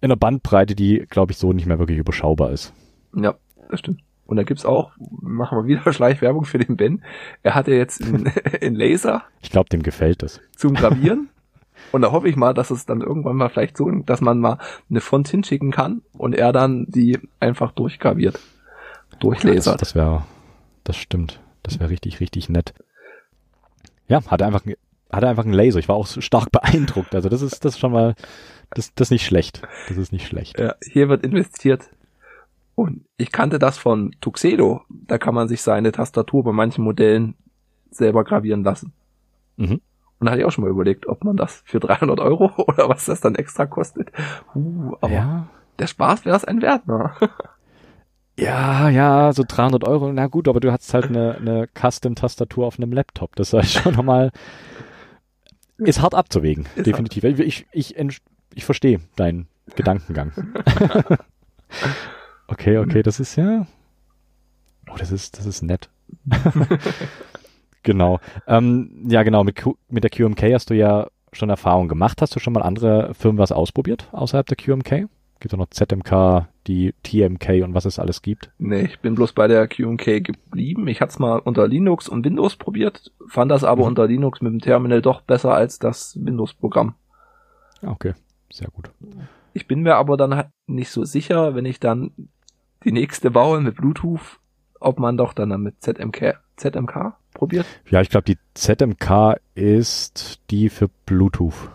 [0.00, 2.72] in einer Bandbreite, die, glaube ich, so nicht mehr wirklich überschaubar ist.
[3.14, 3.34] Ja,
[3.70, 4.00] das stimmt.
[4.26, 7.02] Und da gibt's auch, machen wir wieder Schleichwerbung für den Ben.
[7.42, 9.24] Er hatte jetzt einen Laser.
[9.40, 10.40] Ich glaube, dem gefällt das.
[10.56, 11.30] Zum Gravieren.
[11.92, 14.58] Und da hoffe ich mal, dass es dann irgendwann mal vielleicht so, dass man mal
[14.90, 18.38] eine Front hinschicken kann und er dann die einfach durchgraviert.
[19.20, 19.80] Durchlasert.
[19.80, 20.24] Das, das wäre,
[20.84, 21.40] das stimmt.
[21.62, 22.74] Das wäre richtig, richtig nett.
[24.08, 24.64] Ja, hat er einfach,
[25.12, 25.78] hat er einfach einen Laser.
[25.78, 27.14] Ich war auch stark beeindruckt.
[27.14, 28.14] Also das ist, das ist schon mal,
[28.70, 29.62] das, das ist nicht schlecht.
[29.88, 30.58] Das ist nicht schlecht.
[30.58, 31.90] Ja, hier wird investiert.
[32.74, 34.82] Und ich kannte das von Tuxedo.
[34.88, 37.34] Da kann man sich seine Tastatur bei manchen Modellen
[37.90, 38.92] selber gravieren lassen.
[39.56, 39.80] Mhm.
[40.20, 42.88] Und da hatte ich auch schon mal überlegt, ob man das für 300 Euro oder
[42.88, 44.12] was das dann extra kostet.
[44.54, 45.48] Uh, aber ja.
[45.78, 47.12] der Spaß wäre es ein Wert, ne?
[48.38, 52.78] Ja, ja, so 300 Euro, na gut, aber du hast halt eine, eine Custom-Tastatur auf
[52.78, 53.34] einem Laptop.
[53.34, 54.30] Das ist schon nochmal,
[55.78, 57.24] ist hart abzuwägen, ist definitiv.
[57.24, 57.40] Hart.
[57.40, 58.20] Ich, ich, ich,
[58.54, 60.32] ich verstehe deinen Gedankengang.
[62.46, 63.66] okay, okay, das ist ja,
[64.88, 65.90] oh, das ist, das ist nett.
[67.84, 68.20] Genau.
[68.46, 69.44] Ähm, ja, genau.
[69.44, 72.20] Mit, Q mit der QMK hast du ja schon Erfahrung gemacht.
[72.20, 75.08] Hast du schon mal andere Firmen was ausprobiert außerhalb der QMK?
[75.40, 78.50] Gibt es noch ZMK, die TMK und was es alles gibt?
[78.58, 80.88] Nee, ich bin bloß bei der QMK geblieben.
[80.88, 83.88] Ich hatte es mal unter Linux und Windows probiert, fand das aber mhm.
[83.88, 86.94] unter Linux mit dem Terminal doch besser als das Windows-Programm.
[87.82, 88.14] Okay,
[88.50, 88.90] sehr gut.
[89.52, 92.10] Ich bin mir aber dann halt nicht so sicher, wenn ich dann
[92.84, 94.40] die nächste baue mit Bluetooth,
[94.80, 97.66] ob man doch dann mit ZMK, ZMK probiert?
[97.88, 101.70] Ja, ich glaube, die ZMK ist die für Bluetooth.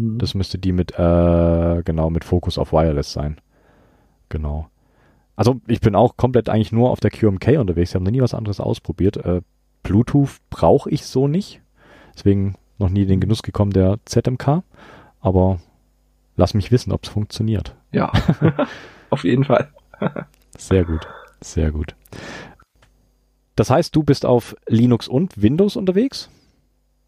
[0.00, 0.18] Mhm.
[0.18, 3.40] Das müsste die mit, äh, genau, mit Fokus auf Wireless sein.
[4.28, 4.68] Genau.
[5.36, 7.90] Also ich bin auch komplett eigentlich nur auf der QMK unterwegs.
[7.90, 9.16] Ich habe noch nie was anderes ausprobiert.
[9.18, 9.42] Äh,
[9.82, 11.62] Bluetooth brauche ich so nicht.
[12.14, 14.62] Deswegen noch nie in den Genuss gekommen der ZMK.
[15.20, 15.60] Aber
[16.36, 17.74] lass mich wissen, ob es funktioniert.
[17.92, 18.12] Ja,
[19.10, 19.70] auf jeden Fall.
[20.56, 21.06] sehr gut,
[21.40, 21.94] sehr gut.
[23.56, 26.30] Das heißt, du bist auf Linux und Windows unterwegs?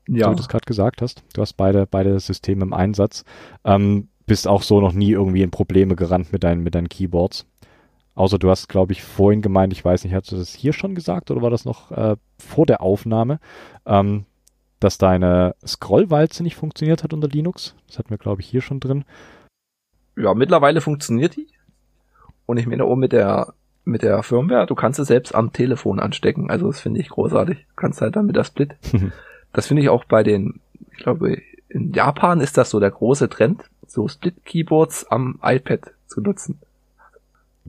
[0.09, 0.29] Ja.
[0.29, 1.23] Du das gerade gesagt hast.
[1.35, 3.25] Du hast beide, beide Systeme im Einsatz.
[3.65, 7.47] Ähm, bist auch so noch nie irgendwie in Probleme gerannt mit deinen, mit deinen Keyboards.
[8.15, 10.95] Außer du hast, glaube ich, vorhin gemeint, ich weiß nicht, hast du das hier schon
[10.95, 13.41] gesagt oder war das noch äh, vor der Aufnahme,
[13.87, 14.27] ähm,
[14.81, 17.75] dass deine Scrollwalze nicht funktioniert hat unter Linux?
[17.87, 19.05] Das hatten wir, glaube ich, hier schon drin.
[20.17, 21.49] Ja, mittlerweile funktioniert die.
[22.45, 25.99] Und ich meine, auch mit der mit der Firmware, du kannst es selbst am Telefon
[25.99, 26.51] anstecken.
[26.51, 27.59] Also das finde ich großartig.
[27.59, 28.77] Du kannst halt dann mit der Split.
[29.53, 30.61] das finde ich auch bei den,
[30.93, 31.39] ich glaube,
[31.69, 36.59] in Japan ist das so der große Trend, so Split-Keyboards am iPad zu nutzen.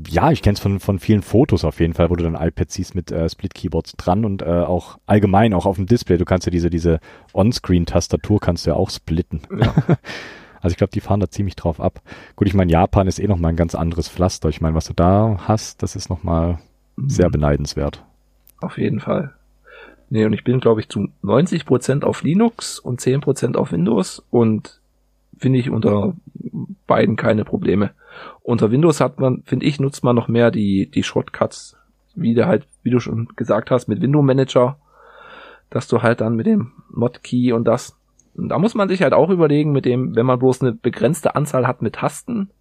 [0.08, 2.72] Ja, ich kenne es von, von vielen Fotos auf jeden Fall, wo du dann iPad
[2.72, 6.18] siehst mit äh, Split-Keyboards dran und äh, auch allgemein, auch auf dem Display.
[6.18, 7.00] Du kannst ja diese, diese
[7.34, 9.42] On-Screen-Tastatur kannst du ja auch splitten.
[9.60, 9.74] Ja.
[10.64, 12.02] Also ich glaube, die fahren da ziemlich drauf ab.
[12.38, 14.48] Gut, ich meine, Japan ist eh nochmal ein ganz anderes Pflaster.
[14.48, 16.58] Ich meine, was du da hast, das ist nochmal
[16.96, 17.10] mhm.
[17.10, 18.02] sehr beneidenswert.
[18.62, 19.34] Auf jeden Fall.
[20.14, 23.72] Nee, und ich bin, glaube ich, zu 90 Prozent auf Linux und 10 Prozent auf
[23.72, 24.80] Windows und
[25.40, 26.14] finde ich unter
[26.86, 27.96] beiden keine Probleme.
[28.44, 31.78] Unter Windows hat man, finde ich, nutzt man noch mehr die, die Shortcuts,
[32.14, 34.78] wie du halt, wie du schon gesagt hast, mit Window Manager,
[35.72, 37.98] dass du halt dann mit dem Mod Key und das
[38.36, 41.36] und da muss man sich halt auch überlegen, mit dem, wenn man bloß eine begrenzte
[41.36, 42.52] Anzahl hat mit Tasten,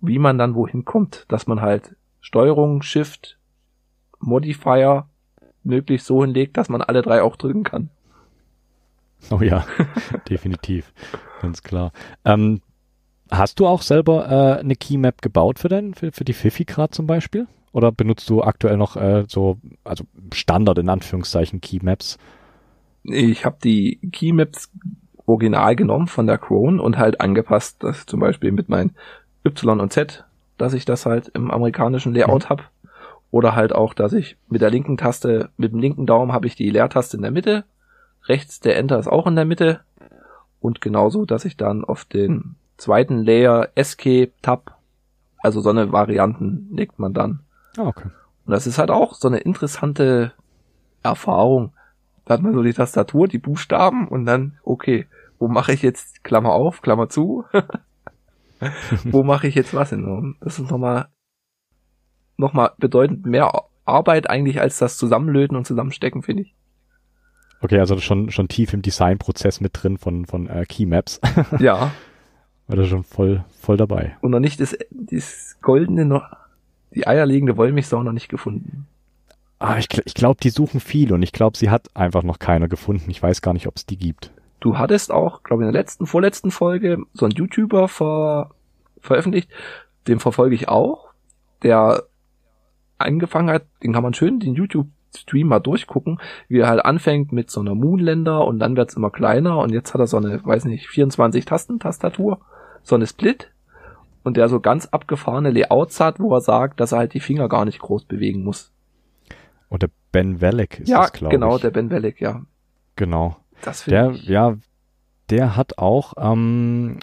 [0.00, 3.38] wie man dann wohin kommt, dass man halt Steuerung, Shift,
[4.20, 5.09] Modifier
[5.62, 7.90] möglichst so hinlegt, dass man alle drei auch drücken kann.
[9.30, 9.66] Oh ja,
[10.28, 10.92] definitiv,
[11.42, 11.92] ganz klar.
[12.24, 12.62] Ähm,
[13.30, 16.94] hast du auch selber äh, eine Keymap gebaut für den, für, für die Fifi grad
[16.94, 17.46] zum Beispiel?
[17.72, 22.18] Oder benutzt du aktuell noch äh, so, also Standard in Anführungszeichen Keymaps?
[23.04, 24.70] ich habe die Keymaps
[25.26, 28.94] original genommen von der Crone und halt angepasst, dass zum Beispiel mit meinen
[29.44, 30.24] Y und Z,
[30.58, 32.48] dass ich das halt im amerikanischen Layout mhm.
[32.48, 32.62] habe.
[33.30, 36.56] Oder halt auch, dass ich mit der linken Taste, mit dem linken Daumen habe ich
[36.56, 37.64] die Leertaste in der Mitte,
[38.26, 39.80] rechts der Enter ist auch in der Mitte
[40.60, 44.76] und genauso, dass ich dann auf den zweiten Layer Escape Tab,
[45.38, 47.40] also so eine Varianten legt man dann.
[47.76, 48.08] Ah, okay.
[48.46, 50.32] Und das ist halt auch so eine interessante
[51.02, 51.72] Erfahrung,
[52.30, 55.06] da hat man so die Tastatur, die Buchstaben und dann, okay,
[55.40, 57.44] wo mache ich jetzt Klammer auf, Klammer zu?
[59.04, 60.36] wo mache ich jetzt was hin?
[60.40, 61.08] Das ist nochmal
[62.40, 63.52] nochmal bedeutend mehr
[63.84, 66.54] Arbeit eigentlich als das Zusammenlöten und Zusammenstecken, finde ich.
[67.62, 71.20] Okay, also schon, schon tief im Designprozess mit drin von, von äh, Keymaps.
[71.58, 71.92] ja.
[72.66, 74.16] War da schon voll, voll dabei.
[74.20, 76.24] Und noch nicht das, das goldene, noch,
[76.94, 78.86] die eierlegende Wollmilchsau noch nicht gefunden.
[79.58, 82.66] Ah, ich, ich glaube, die suchen viel und ich glaube, sie hat einfach noch keiner
[82.66, 83.10] gefunden.
[83.10, 84.32] Ich weiß gar nicht, ob es die gibt.
[84.60, 88.50] Du hattest auch, glaube ich, in der letzten, vorletzten Folge so ein YouTuber ver,
[89.00, 89.50] veröffentlicht.
[90.08, 91.08] Den verfolge ich auch.
[91.62, 92.04] Der
[93.00, 97.50] angefangen hat, den kann man schön den YouTube-Stream mal durchgucken, wie er halt anfängt mit
[97.50, 100.64] so einer Moonlander und dann wird's immer kleiner und jetzt hat er so eine, weiß
[100.66, 102.40] nicht, 24 Tasten-Tastatur,
[102.82, 103.50] so eine Split
[104.22, 107.48] und der so ganz abgefahrene Layouts hat, wo er sagt, dass er halt die Finger
[107.48, 108.72] gar nicht groß bewegen muss.
[109.68, 111.62] Und der Ben Welleck ist ja, das, glaube genau, ich.
[111.62, 112.42] der Ben Welleck, ja.
[112.96, 113.36] Genau.
[113.62, 114.24] Das Der, ich.
[114.24, 114.56] ja,
[115.30, 116.98] der hat auch, ähm,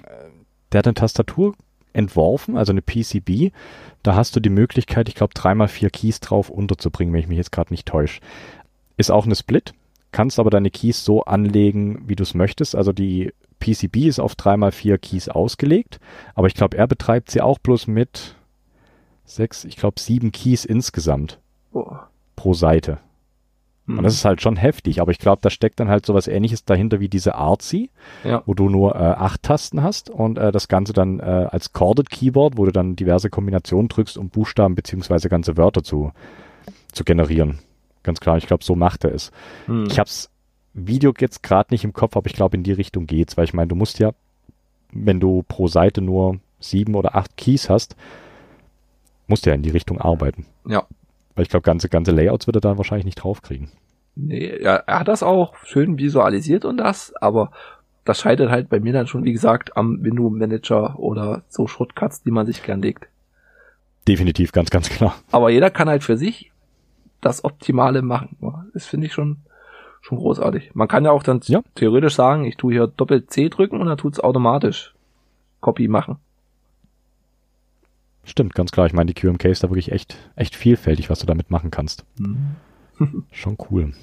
[0.71, 1.55] der hat eine Tastatur
[1.97, 3.51] entworfen, also eine PCB.
[4.03, 7.38] Da hast du die Möglichkeit, ich glaube, dreimal vier Keys drauf unterzubringen, wenn ich mich
[7.38, 8.21] jetzt gerade nicht täusche.
[8.95, 9.73] Ist auch eine Split,
[10.12, 12.75] kannst aber deine Keys so anlegen, wie du es möchtest.
[12.75, 15.99] Also die PCB ist auf dreimal vier Keys ausgelegt,
[16.36, 18.36] aber ich glaube, er betreibt sie auch bloß mit
[19.25, 21.39] sechs, ich glaube, sieben Keys insgesamt
[21.71, 22.10] Boah.
[22.36, 22.99] pro Seite.
[23.88, 23.97] Hm.
[23.97, 26.65] Und das ist halt schon heftig, aber ich glaube, da steckt dann halt sowas ähnliches
[26.65, 27.89] dahinter wie diese Artsy,
[28.23, 28.43] ja.
[28.45, 32.10] wo du nur äh, acht Tasten hast und äh, das Ganze dann äh, als Corded
[32.10, 36.12] Keyboard, wo du dann diverse Kombinationen drückst, um Buchstaben beziehungsweise ganze Wörter zu,
[36.91, 37.60] zu generieren.
[38.04, 39.32] Ganz klar, ich glaube, so macht er es.
[39.65, 39.88] Hm.
[39.89, 40.30] Ich hab's
[40.73, 43.54] Video jetzt gerade nicht im Kopf, aber ich glaube, in die Richtung geht's, weil ich
[43.54, 44.12] meine, du musst ja,
[44.91, 47.95] wenn du pro Seite nur sieben oder acht Keys hast,
[49.28, 50.45] musst du ja in die Richtung arbeiten.
[50.67, 50.86] Ja.
[51.38, 53.69] Weil ich glaube, ganze, ganze Layouts wird er da wahrscheinlich nicht draufkriegen.
[54.15, 57.52] Nee, ja, er hat das auch schön visualisiert und das, aber
[58.06, 62.23] das scheitert halt bei mir dann schon, wie gesagt, am Window Manager oder so Shortcuts,
[62.23, 63.08] die man sich gern legt.
[64.08, 65.13] Definitiv, ganz, ganz klar.
[65.32, 66.52] Aber jeder kann halt für sich
[67.21, 68.36] das Optimale machen.
[68.73, 69.38] Das finde ich schon,
[70.02, 70.71] schon großartig.
[70.73, 71.62] Man kann ja auch dann Ja.
[71.76, 74.95] theoretisch sagen, ich tue hier Doppel C drücken und dann tut's automatisch
[75.60, 76.17] Copy machen.
[78.28, 78.86] Stimmt, ganz klar.
[78.86, 82.06] Ich meine, die QMK ist da wirklich echt, echt vielfältig, was du damit machen kannst.
[83.32, 83.94] Schon cool.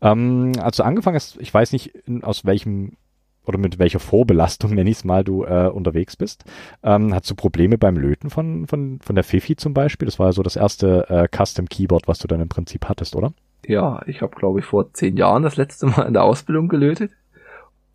[0.00, 2.96] Ähm, als du angefangen hast, ich weiß nicht, aus welchem
[3.44, 6.44] oder mit welcher Vorbelastung, nenn ich es mal, du äh, unterwegs bist.
[6.82, 10.06] Ähm, hast du Probleme beim Löten von, von, von der Fifi zum Beispiel?
[10.06, 13.14] Das war ja so das erste äh, Custom Keyboard, was du dann im Prinzip hattest,
[13.14, 13.34] oder?
[13.66, 17.12] Ja, ich habe, glaube ich, vor zehn Jahren das letzte Mal in der Ausbildung gelötet.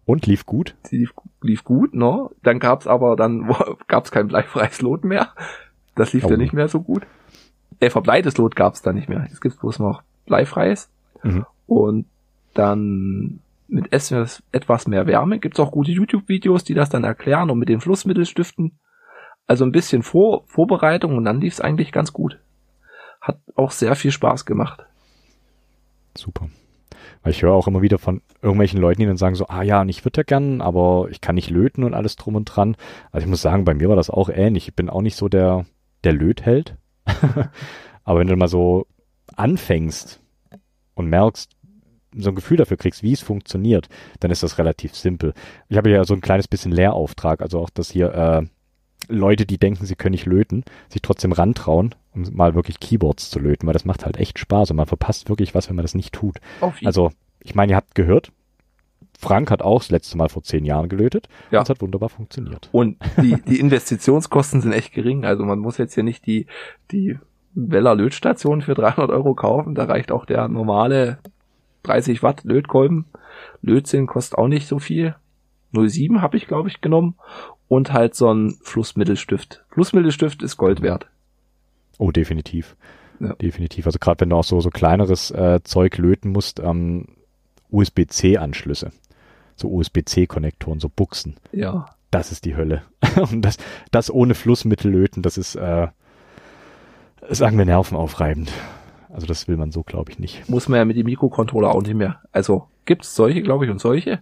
[0.07, 0.73] Und lief gut?
[0.89, 2.29] Die lief, lief gut, ne?
[2.41, 3.53] Dann gab's aber dann
[3.87, 5.33] gab's kein bleifreies Lot mehr.
[5.95, 6.29] Das lief Oh.
[6.29, 7.05] ja nicht mehr so gut.
[7.81, 9.27] Äh, verbleites Lot gab's da nicht mehr.
[9.27, 10.89] Jetzt gibt's bloß noch bleifreies.
[11.23, 11.45] Mhm.
[11.67, 12.05] Und
[12.53, 17.59] dann mit etwas, etwas mehr Wärme gibt's auch gute YouTube-Videos, die das dann erklären und
[17.59, 18.79] mit den Flussmittelstiften.
[19.45, 22.39] Also ein bisschen Vor Vorbereitung und dann lief's eigentlich ganz gut.
[23.19, 24.85] Hat auch sehr viel Spaß gemacht.
[26.15, 26.47] Super.
[27.23, 29.81] Weil ich höre auch immer wieder von irgendwelchen Leuten, die dann sagen so, ah ja,
[29.81, 32.75] und ich würde ja gern, aber ich kann nicht löten und alles drum und dran.
[33.11, 34.67] Also ich muss sagen, bei mir war das auch ähnlich.
[34.67, 35.65] Ich bin auch nicht so der,
[36.03, 36.75] der Lötheld.
[38.03, 38.87] aber wenn du mal so
[39.35, 40.21] anfängst
[40.95, 41.51] und merkst,
[42.15, 43.89] so ein Gefühl dafür kriegst, wie es funktioniert,
[44.19, 45.33] dann ist das relativ simpel.
[45.69, 48.41] Ich habe ja so ein kleines bisschen Lehrauftrag, also auch, dass hier äh,
[49.09, 53.39] Leute, die denken, sie können nicht löten, sich trotzdem rantrauen, um mal wirklich Keyboards zu
[53.39, 55.95] löten, weil das macht halt echt Spaß und man verpasst wirklich was, wenn man das
[55.95, 56.39] nicht tut.
[56.83, 58.31] Also, ich meine, ihr habt gehört,
[59.19, 61.27] Frank hat auch das letzte Mal vor zehn Jahren gelötet.
[61.49, 61.59] Ja.
[61.59, 62.69] Und es hat wunderbar funktioniert.
[62.71, 65.25] Und die, die Investitionskosten sind echt gering.
[65.25, 66.45] Also man muss jetzt hier nicht die,
[66.91, 67.17] die
[67.55, 69.73] Weller Lötstation für 300 Euro kaufen.
[69.73, 71.17] Da reicht auch der normale
[71.83, 73.05] 30 Watt Lötkolben.
[73.61, 75.15] Lötzinn kostet auch nicht so viel.
[75.73, 77.15] 07 habe ich, glaube ich, genommen.
[77.67, 79.65] Und halt so ein Flussmittelstift.
[79.71, 81.07] Flussmittelstift ist Gold wert.
[81.97, 82.75] Oh, definitiv.
[83.19, 83.33] Ja.
[83.33, 83.85] Definitiv.
[83.85, 87.07] Also gerade wenn du auch so, so kleineres äh, Zeug löten musst, ähm,
[87.69, 88.91] USB-C-Anschlüsse.
[89.55, 91.35] So USB-C-Konnektoren, so Buchsen.
[91.51, 91.87] Ja.
[92.11, 92.83] Das ist die Hölle.
[93.31, 93.57] Und das,
[93.91, 95.87] das ohne Flussmittel löten, das ist, äh,
[97.29, 98.51] sagen wir, nervenaufreibend.
[99.09, 100.47] Also das will man so, glaube ich, nicht.
[100.47, 102.21] Muss man ja mit dem Mikrocontroller auch nicht mehr.
[102.31, 104.19] Also gibt's solche, glaube ich, und solche.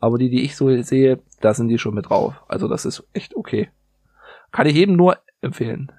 [0.00, 2.34] Aber die, die ich so sehe, da sind die schon mit drauf.
[2.46, 3.68] Also das ist echt okay.
[4.52, 5.90] Kann ich jedem nur empfehlen.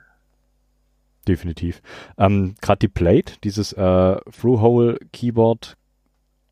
[1.30, 1.84] Definitiv.
[2.18, 5.78] Ähm, Gerade die Plate, dieses äh, Through-Hole-Keyboard,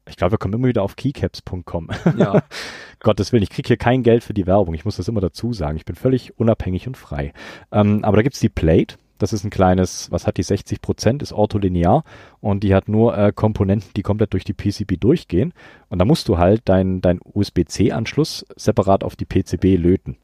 [0.07, 1.89] ich glaube, wir kommen immer wieder auf keycaps.com.
[2.15, 2.43] Ja.
[2.99, 4.75] Gottes Willen, ich kriege hier kein Geld für die Werbung.
[4.75, 5.77] Ich muss das immer dazu sagen.
[5.77, 7.33] Ich bin völlig unabhängig und frei.
[7.71, 8.97] Ähm, aber da gibt's die Plate.
[9.17, 12.03] Das ist ein kleines, was hat die 60 Prozent, ist ortholinear
[12.39, 15.55] und die hat nur äh, Komponenten, die komplett durch die PCB durchgehen.
[15.89, 20.17] Und da musst du halt dein, dein USB-C-Anschluss separat auf die PCB löten.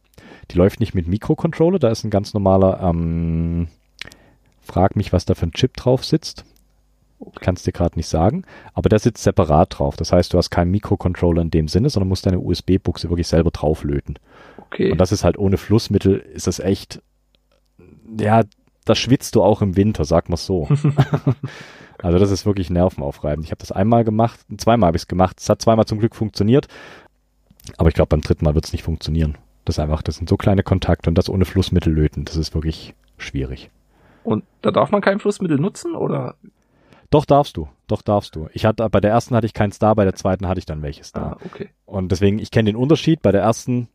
[0.51, 3.67] Die läuft nicht mit Mikrocontroller, da ist ein ganz normaler, ähm,
[4.63, 6.45] frag mich, was da für ein Chip drauf sitzt.
[7.31, 9.95] Ich kann es dir gerade nicht sagen, aber der sitzt separat drauf.
[9.95, 13.51] Das heißt, du hast keinen Mikrocontroller in dem Sinne, sondern musst deine USB-Buchse wirklich selber
[13.51, 14.19] drauflöten.
[14.57, 14.91] Okay.
[14.91, 17.01] Und das ist halt ohne Flussmittel, ist das echt,
[18.19, 18.43] ja,
[18.85, 20.67] da schwitzt du auch im Winter, sag mal so.
[22.01, 23.45] also das ist wirklich nervenaufreibend.
[23.45, 25.39] Ich habe das einmal gemacht, zweimal habe ich es gemacht.
[25.39, 26.67] Es hat zweimal zum Glück funktioniert,
[27.77, 29.37] aber ich glaube beim dritten Mal wird es nicht funktionieren.
[29.65, 32.53] Das ist einfach, das sind so kleine Kontakte und das ohne Flussmittel löten, das ist
[32.53, 33.69] wirklich schwierig.
[34.23, 36.35] Und da darf man kein Flussmittel nutzen oder?
[37.09, 38.47] Doch darfst du, doch darfst du.
[38.53, 40.81] Ich hatte, bei der ersten hatte ich keins da, bei der zweiten hatte ich dann
[40.81, 41.33] welches da.
[41.33, 41.69] Ah, okay.
[41.85, 43.21] Und deswegen, ich kenne den Unterschied.
[43.21, 43.87] Bei der ersten,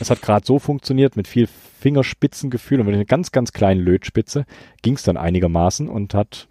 [0.00, 4.46] es hat gerade so funktioniert mit viel Fingerspitzengefühl und mit einer ganz, ganz kleinen Lötspitze
[4.80, 6.48] ging es dann einigermaßen und hat,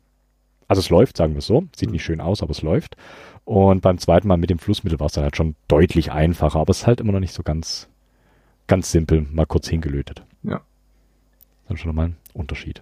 [0.68, 2.96] also es läuft, sagen wir es so, sieht nicht schön aus, aber es läuft.
[3.44, 6.70] Und beim zweiten Mal mit dem Flussmittel war es dann halt schon deutlich einfacher, aber
[6.70, 7.90] es ist halt immer noch nicht so ganz,
[8.68, 10.24] ganz simpel, mal kurz hingelötet.
[10.44, 10.62] Ja.
[11.68, 12.82] Dann schon nochmal ein Unterschied.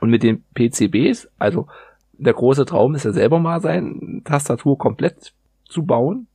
[0.00, 1.66] Und mit den PCBs, also
[2.12, 5.32] der große Traum ist ja selber mal sein Tastatur komplett
[5.64, 6.26] zu bauen,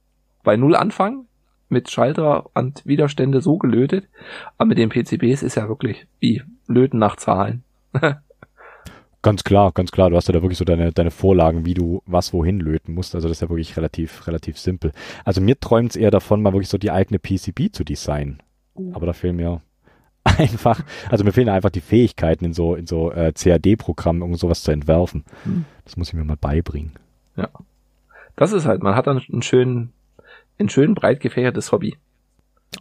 [0.43, 1.27] bei Null anfangen,
[1.69, 4.07] mit Schalter und Widerstände so gelötet.
[4.57, 7.63] Aber mit den PCBs ist ja wirklich wie Löten nach Zahlen.
[9.23, 10.09] Ganz klar, ganz klar.
[10.09, 13.15] Du hast ja da wirklich so deine, deine Vorlagen, wie du was wohin löten musst.
[13.15, 14.91] Also das ist ja wirklich relativ, relativ simpel.
[15.23, 18.43] Also mir träumt es eher davon, mal wirklich so die eigene PCB zu designen.
[18.91, 19.61] Aber da fehlen mir
[20.37, 24.63] einfach, also mir fehlen einfach die Fähigkeiten in so, in so äh, CAD-Programmen, um sowas
[24.63, 25.23] zu entwerfen.
[25.43, 25.65] Hm.
[25.85, 26.93] Das muss ich mir mal beibringen.
[27.35, 27.49] Ja.
[28.35, 29.93] Das ist halt, man hat dann einen schönen,
[30.59, 31.97] ein schön breit gefächertes Hobby.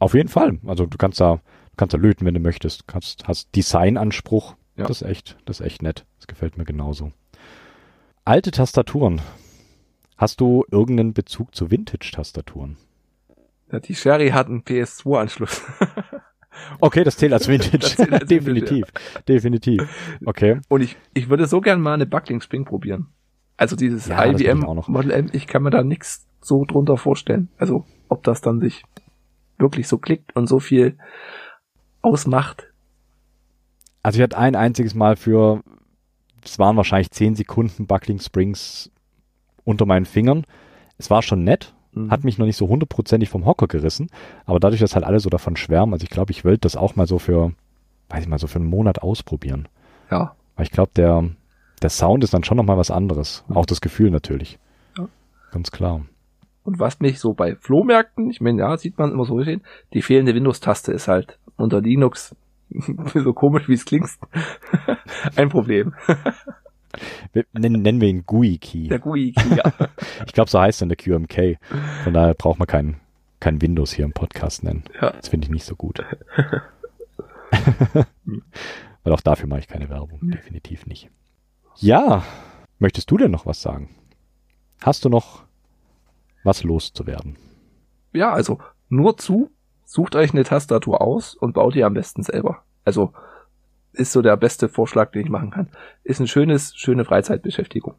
[0.01, 0.59] Auf jeden Fall.
[0.67, 2.83] Also du kannst da, du kannst da löten, wenn du möchtest.
[2.83, 4.55] Du kannst, hast Designanspruch.
[4.77, 4.87] Ja.
[4.87, 6.07] Das ist echt, das ist echt nett.
[6.19, 7.13] Das gefällt mir genauso.
[8.25, 9.21] Alte Tastaturen.
[10.17, 12.77] Hast du irgendeinen Bezug zu Vintage-Tastaturen?
[13.71, 15.63] Ja, die Sherry hat einen PS2-Anschluss.
[16.81, 17.87] Okay, das zählt als Vintage.
[17.87, 18.85] Zählt als definitiv,
[19.29, 19.83] definitiv.
[20.25, 20.61] Okay.
[20.69, 23.09] Und ich, ich würde so gern mal eine Buckling Spring probieren.
[23.57, 24.61] Also dieses Ja, IBM.
[24.87, 27.49] Model M, ich kann mir da nichts so drunter vorstellen.
[27.59, 28.83] Also ob das dann sich
[29.59, 30.99] wirklich so klickt und so viel
[32.03, 32.69] ausmacht.
[34.03, 35.63] Also ich hatte ein einziges Mal für,
[36.45, 38.91] es waren wahrscheinlich zehn Sekunden Buckling Springs
[39.65, 40.45] unter meinen Fingern.
[40.99, 42.11] Es war schon nett, Mhm.
[42.11, 44.09] hat mich noch nicht so hundertprozentig vom Hocker gerissen,
[44.47, 46.97] aber dadurch, dass halt alle so davon schwärmen, also ich glaube, ich wollte das auch
[46.97, 47.53] mal so für,
[48.09, 49.69] weiß ich mal, so für einen Monat ausprobieren.
[50.11, 50.35] Ja.
[50.57, 51.29] Weil ich glaube, der,
[51.83, 53.45] der Sound ist dann schon nochmal was anderes.
[53.49, 54.59] Auch das Gefühl natürlich.
[54.97, 55.09] Ja.
[55.51, 56.03] Ganz klar.
[56.65, 60.03] Und was mich so bei Flohmärkten, ich meine, ja, sieht man immer so stehen, die
[60.03, 62.37] fehlende Windows-Taste ist halt unter Linux,
[63.15, 64.11] so komisch wie es klingt,
[65.37, 65.95] ein Problem.
[67.53, 68.89] Nennen, wir ihn GUI-Key.
[68.89, 69.73] Der GUI-Key, ja.
[70.27, 71.59] Ich glaube, so heißt dann der QMK.
[72.05, 73.01] Von daher braucht man kein,
[73.41, 74.85] kein Windows hier im Podcast nennen.
[75.01, 75.11] Ja.
[75.11, 76.05] Das finde ich nicht so gut.
[79.05, 80.21] Weil auch dafür mache ich keine Werbung.
[80.23, 81.11] Definitiv nicht.
[81.77, 82.25] Ja.
[82.79, 83.91] Möchtest du denn noch was sagen?
[84.83, 85.45] Hast du noch
[86.45, 87.37] was loszuwerden?
[88.13, 89.51] ja, also nur zu,
[89.85, 92.63] sucht euch eine Tastatur aus und baut die am besten selber.
[92.85, 93.13] Also
[93.93, 95.69] ist so der beste Vorschlag, den ich machen kann.
[96.05, 97.95] Ist ein schönes, schöne Freizeitbeschäftigung.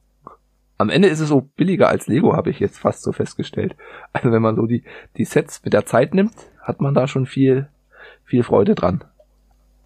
[0.77, 3.75] Am Ende ist es so billiger als Lego, habe ich jetzt fast so festgestellt.
[4.12, 4.84] Also wenn man so die,
[5.17, 7.67] die Sets mit der Zeit nimmt, hat man da schon viel,
[8.25, 9.03] viel Freude dran.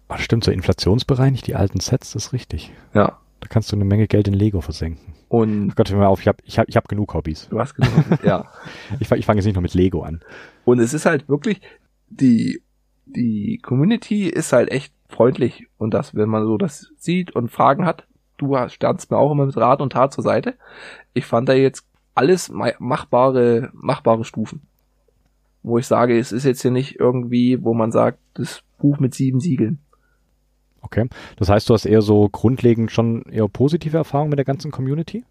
[0.08, 2.72] Ah, stimmt, so inflationsbereinigt die alten Sets, das ist richtig.
[2.94, 3.18] Ja.
[3.40, 5.14] Da kannst du eine Menge Geld in Lego versenken.
[5.28, 7.48] Und Ach Gott, hör mal auf, ich habe ich hab, ich hab genug Hobbys.
[7.50, 7.92] du hast genug,
[8.24, 8.46] ja.
[9.00, 10.22] Ich, fang- ich fange jetzt nicht noch mit Lego an.
[10.64, 11.60] Und es ist halt wirklich,
[12.08, 12.62] die,
[13.04, 15.66] die Community ist halt echt freundlich.
[15.78, 19.46] Und das, wenn man so das sieht und Fragen hat, du standst mir auch immer
[19.46, 20.54] mit Rat und Tat zur Seite.
[21.14, 24.62] Ich fand da jetzt alles ma- machbare, machbare Stufen.
[25.62, 29.14] Wo ich sage, es ist jetzt hier nicht irgendwie, wo man sagt, das Buch mit
[29.14, 29.80] sieben Siegeln.
[30.82, 31.08] Okay.
[31.36, 35.24] Das heißt, du hast eher so grundlegend schon eher positive Erfahrungen mit der ganzen Community?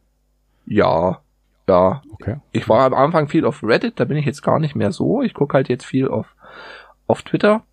[0.65, 1.21] Ja,
[1.69, 2.01] ja.
[2.11, 2.37] Okay.
[2.51, 5.21] Ich war am Anfang viel auf Reddit, da bin ich jetzt gar nicht mehr so.
[5.21, 6.35] Ich gucke halt jetzt viel auf,
[7.07, 7.63] auf Twitter.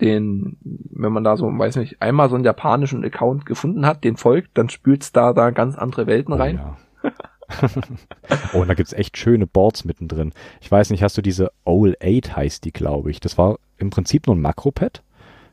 [0.00, 4.16] Den, wenn man da so, weiß nicht, einmal so einen japanischen Account gefunden hat, den
[4.16, 6.60] folgt, dann spült's da, da ganz andere Welten rein.
[6.60, 7.12] Oh, ja.
[8.52, 10.32] oh, und da gibt's echt schöne Boards mittendrin.
[10.60, 13.20] Ich weiß nicht, hast du diese Owl 8 heißt die, glaube ich.
[13.20, 15.02] Das war im Prinzip nur ein Makropad.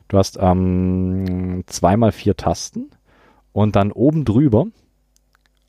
[0.08, 2.90] Du hast ähm, zweimal vier Tasten
[3.52, 4.66] und dann oben drüber,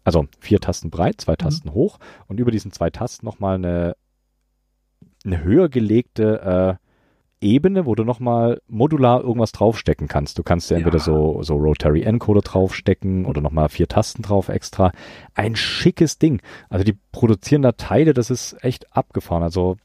[0.04, 3.96] also vier Tasten breit, zwei Tasten hoch und über diesen zwei Tasten nochmal eine,
[5.26, 6.83] eine höher gelegte äh,
[7.44, 10.40] Ebene, wo du nochmal modular irgendwas draufstecken kannst.
[10.40, 11.04] Du kannst ja entweder Ja.
[11.04, 14.92] so, so Rotary Encoder draufstecken oder nochmal vier Tasten drauf extra.
[15.36, 16.42] Ein schickes Ding.
[16.70, 19.44] Also die produzieren da Teile, das ist echt abgefahren.
[19.44, 19.78] Also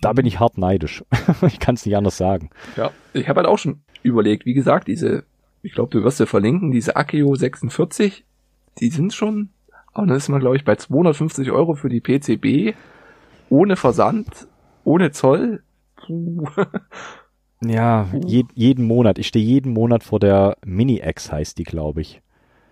[0.00, 1.04] da bin ich hart neidisch.
[1.46, 2.50] ich kann es nicht anders sagen.
[2.76, 5.24] Ja, ich habe halt auch schon überlegt, wie gesagt, diese,
[5.62, 8.24] ich glaube, du wirst sie verlinken, diese Akio 46,
[8.78, 9.50] die sind schon,
[9.94, 12.76] aber dann ist man, glaube ich, bei 250 Euro für die PCB,
[13.48, 14.48] ohne Versand,
[14.84, 15.62] ohne Zoll.
[16.06, 16.46] Puh.
[17.64, 19.18] Ja, je, jeden Monat.
[19.18, 22.20] Ich stehe jeden Monat vor der Mini-X heißt die, glaube ich.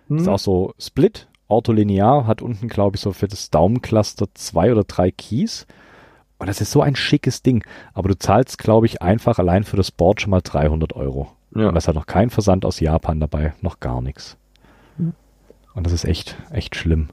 [0.07, 0.17] Hm.
[0.17, 4.83] Ist auch so Split, ortholinear, hat unten, glaube ich, so für das Daumencluster zwei oder
[4.83, 5.65] drei Keys.
[6.37, 7.63] Und das ist so ein schickes Ding.
[7.93, 11.29] Aber du zahlst, glaube ich, einfach allein für das Board schon mal 300 Euro.
[11.55, 11.69] Ja.
[11.69, 14.37] Und das hat noch kein Versand aus Japan dabei, noch gar nichts.
[14.97, 15.13] Hm.
[15.73, 17.09] Und das ist echt, echt schlimm.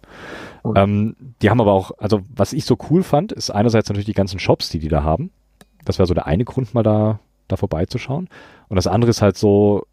[0.77, 4.12] Ähm, die haben aber auch, also was ich so cool fand, ist einerseits natürlich die
[4.12, 5.31] ganzen Shops, die die da haben.
[5.85, 8.28] Das wäre so der eine Grund, mal da, da vorbeizuschauen.
[8.68, 9.87] Und das andere ist halt so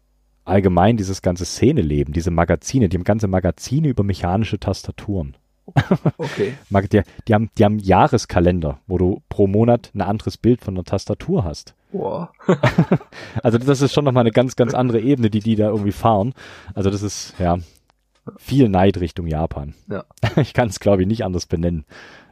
[0.44, 5.36] allgemein dieses ganze Szeneleben, diese Magazine, die haben ganze Magazine über mechanische Tastaturen.
[6.18, 6.54] Okay.
[6.68, 10.84] Die, die, haben, die haben Jahreskalender, wo du pro Monat ein anderes Bild von der
[10.84, 11.74] Tastatur hast.
[11.92, 12.32] Boah.
[13.42, 16.34] Also das ist schon nochmal eine ganz, ganz andere Ebene, die die da irgendwie fahren.
[16.74, 17.58] Also das ist, ja,
[18.36, 19.74] viel Neid Richtung Japan.
[19.88, 20.04] Ja.
[20.36, 21.84] Ich kann es, glaube ich, nicht anders benennen.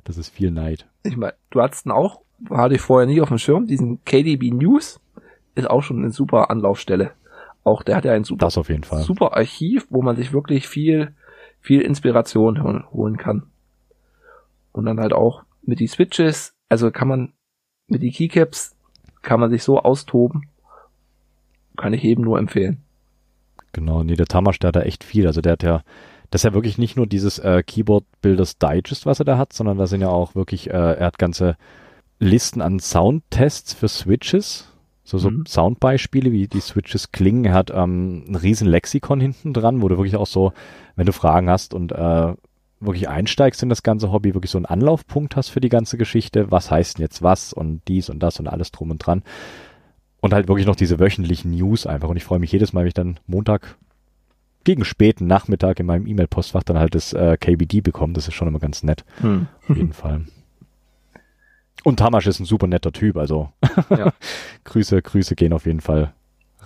[0.05, 0.87] Das ist viel Neid.
[1.03, 4.51] Ich meine, du hattest ihn auch, hatte ich vorher nie auf dem Schirm, diesen KDB
[4.51, 5.01] News
[5.55, 7.13] ist auch schon eine super Anlaufstelle.
[7.65, 9.03] Auch der hat ja ein super, Das auf jeden Fall.
[9.03, 11.15] super Archiv, wo man sich wirklich viel,
[11.61, 13.45] viel Inspiration hol- holen kann.
[14.73, 17.33] Und dann halt auch mit die Switches, also kann man
[17.89, 18.75] mit die Keycaps
[19.23, 20.49] kann man sich so austoben.
[21.77, 22.83] Kann ich eben nur empfehlen.
[23.73, 25.27] Genau, nee, der Tamasch, der hat da echt viel.
[25.27, 25.83] Also der hat ja,
[26.31, 29.53] das ist ja wirklich nicht nur dieses äh, Keyboard Builders Digest, was er da hat,
[29.53, 31.57] sondern da sind ja auch wirklich, äh, er hat ganze
[32.19, 34.67] Listen an Soundtests für Switches.
[35.05, 35.47] So, so Mhm.
[35.47, 37.45] Soundbeispiele, wie die Switches klingen.
[37.47, 40.53] Er hat ähm, ein riesen Lexikon hinten dran, wo du wirklich auch so,
[40.97, 42.35] wenn du Fragen hast und äh,
[42.81, 46.51] wirklich einsteigst in das ganze Hobby, wirklich so einen Anlaufpunkt hast für die ganze Geschichte.
[46.51, 49.23] Was heißt denn jetzt was und dies und das und alles drum und dran.
[50.21, 52.09] Und halt wirklich noch diese wöchentlichen News einfach.
[52.09, 53.77] Und ich freue mich jedes Mal, wenn ich dann Montag
[54.65, 58.13] gegen späten Nachmittag in meinem E-Mail-Postfach dann halt das äh, KBD bekomme.
[58.13, 59.05] Das ist schon immer ganz nett.
[59.69, 60.27] Auf jeden Fall.
[61.85, 63.53] Und Tamasch ist ein super netter Typ, also
[63.91, 64.13] Ja.
[64.65, 66.13] Grüße, Grüße gehen auf jeden Fall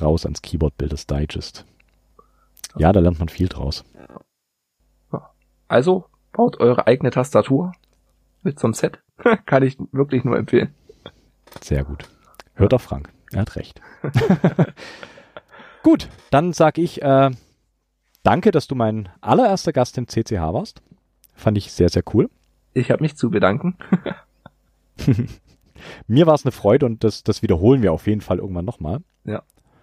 [0.00, 1.64] raus ans Keyboard Builders Digest.
[2.76, 3.84] Ja, da lernt man viel draus.
[5.68, 7.72] Also baut eure eigene Tastatur
[8.42, 8.98] mit so einem Set.
[9.46, 10.74] Kann ich wirklich nur empfehlen.
[11.62, 12.08] Sehr gut.
[12.54, 13.10] Hört auf Frank.
[13.32, 13.80] Er hat recht.
[15.82, 17.30] gut, dann sag ich äh,
[18.22, 20.82] danke, dass du mein allererster Gast im CCH warst.
[21.34, 22.28] Fand ich sehr, sehr cool.
[22.74, 23.76] Ich habe mich zu bedanken.
[26.06, 29.00] Mir war es eine Freude und das, das wiederholen wir auf jeden Fall irgendwann nochmal.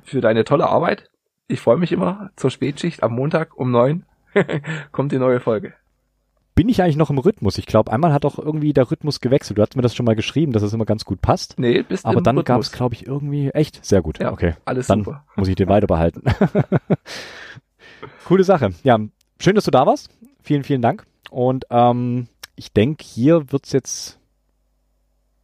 [0.04, 1.10] für deine tolle Arbeit.
[1.48, 4.06] Ich freue mich immer zur Spätschicht am Montag um neun
[4.92, 5.74] kommt die neue Folge.
[6.56, 7.58] Bin ich eigentlich noch im Rhythmus?
[7.58, 9.58] Ich glaube, einmal hat auch irgendwie der Rhythmus gewechselt.
[9.58, 11.58] Du hast mir das schon mal geschrieben, dass es immer ganz gut passt.
[11.58, 14.20] Nee, bist Aber dann gab es, glaube ich, irgendwie echt sehr gut.
[14.20, 15.24] Ja, okay, alles dann super.
[15.36, 16.24] muss ich den weiter behalten.
[18.26, 18.72] Coole Sache.
[18.84, 19.00] Ja,
[19.40, 20.10] schön, dass du da warst.
[20.44, 21.06] Vielen, vielen Dank.
[21.32, 24.20] Und ähm, ich denke, hier wird's jetzt,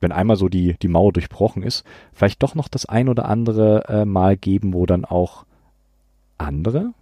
[0.01, 3.85] wenn einmal so die, die Mauer durchbrochen ist, vielleicht doch noch das ein oder andere
[3.87, 5.45] äh, Mal geben, wo dann auch
[6.37, 6.93] andere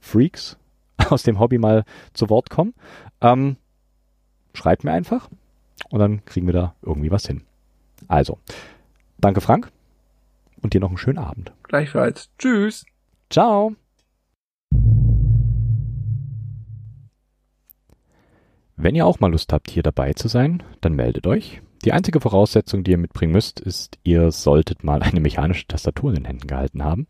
[0.00, 0.56] Freaks
[1.10, 2.74] aus dem Hobby mal zu Wort kommen.
[3.20, 3.56] Ähm,
[4.54, 5.28] schreibt mir einfach
[5.90, 7.42] und dann kriegen wir da irgendwie was hin.
[8.06, 8.38] Also,
[9.18, 9.70] danke Frank
[10.62, 11.52] und dir noch einen schönen Abend.
[11.64, 12.30] Gleichfalls.
[12.38, 12.84] Tschüss.
[13.30, 13.74] Ciao.
[18.76, 21.60] Wenn ihr auch mal Lust habt, hier dabei zu sein, dann meldet euch.
[21.88, 26.16] Die einzige Voraussetzung, die ihr mitbringen müsst, ist, ihr solltet mal eine mechanische Tastatur in
[26.16, 27.06] den Händen gehalten haben.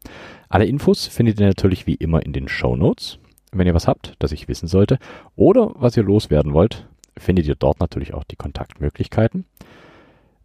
[0.48, 3.18] Alle Infos findet ihr natürlich wie immer in den Show Notes.
[3.50, 5.00] Wenn ihr was habt, das ich wissen sollte,
[5.34, 9.46] oder was ihr loswerden wollt, findet ihr dort natürlich auch die Kontaktmöglichkeiten.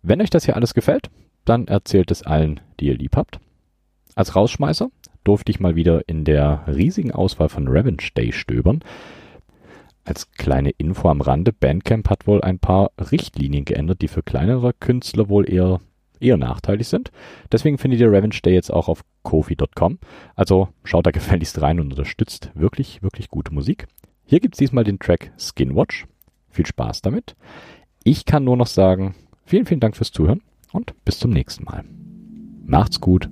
[0.01, 1.11] Wenn euch das hier alles gefällt,
[1.45, 3.39] dann erzählt es allen, die ihr lieb habt.
[4.15, 4.89] Als Rausschmeißer
[5.23, 8.83] durfte ich mal wieder in der riesigen Auswahl von Revenge Day stöbern.
[10.05, 14.73] Als kleine Info am Rande, Bandcamp hat wohl ein paar Richtlinien geändert, die für kleinere
[14.73, 15.79] Künstler wohl eher,
[16.19, 17.11] eher nachteilig sind.
[17.51, 19.99] Deswegen findet ihr Revenge Day jetzt auch auf kofi.com.
[20.35, 23.87] Also schaut da gefälligst rein und unterstützt wirklich, wirklich gute Musik.
[24.25, 26.05] Hier gibt's diesmal den Track Skinwatch.
[26.49, 27.35] Viel Spaß damit.
[28.03, 30.41] Ich kann nur noch sagen, vielen, vielen Dank fürs Zuhören
[30.73, 31.85] und bis zum nächsten Mal.
[32.65, 33.29] Macht's gut.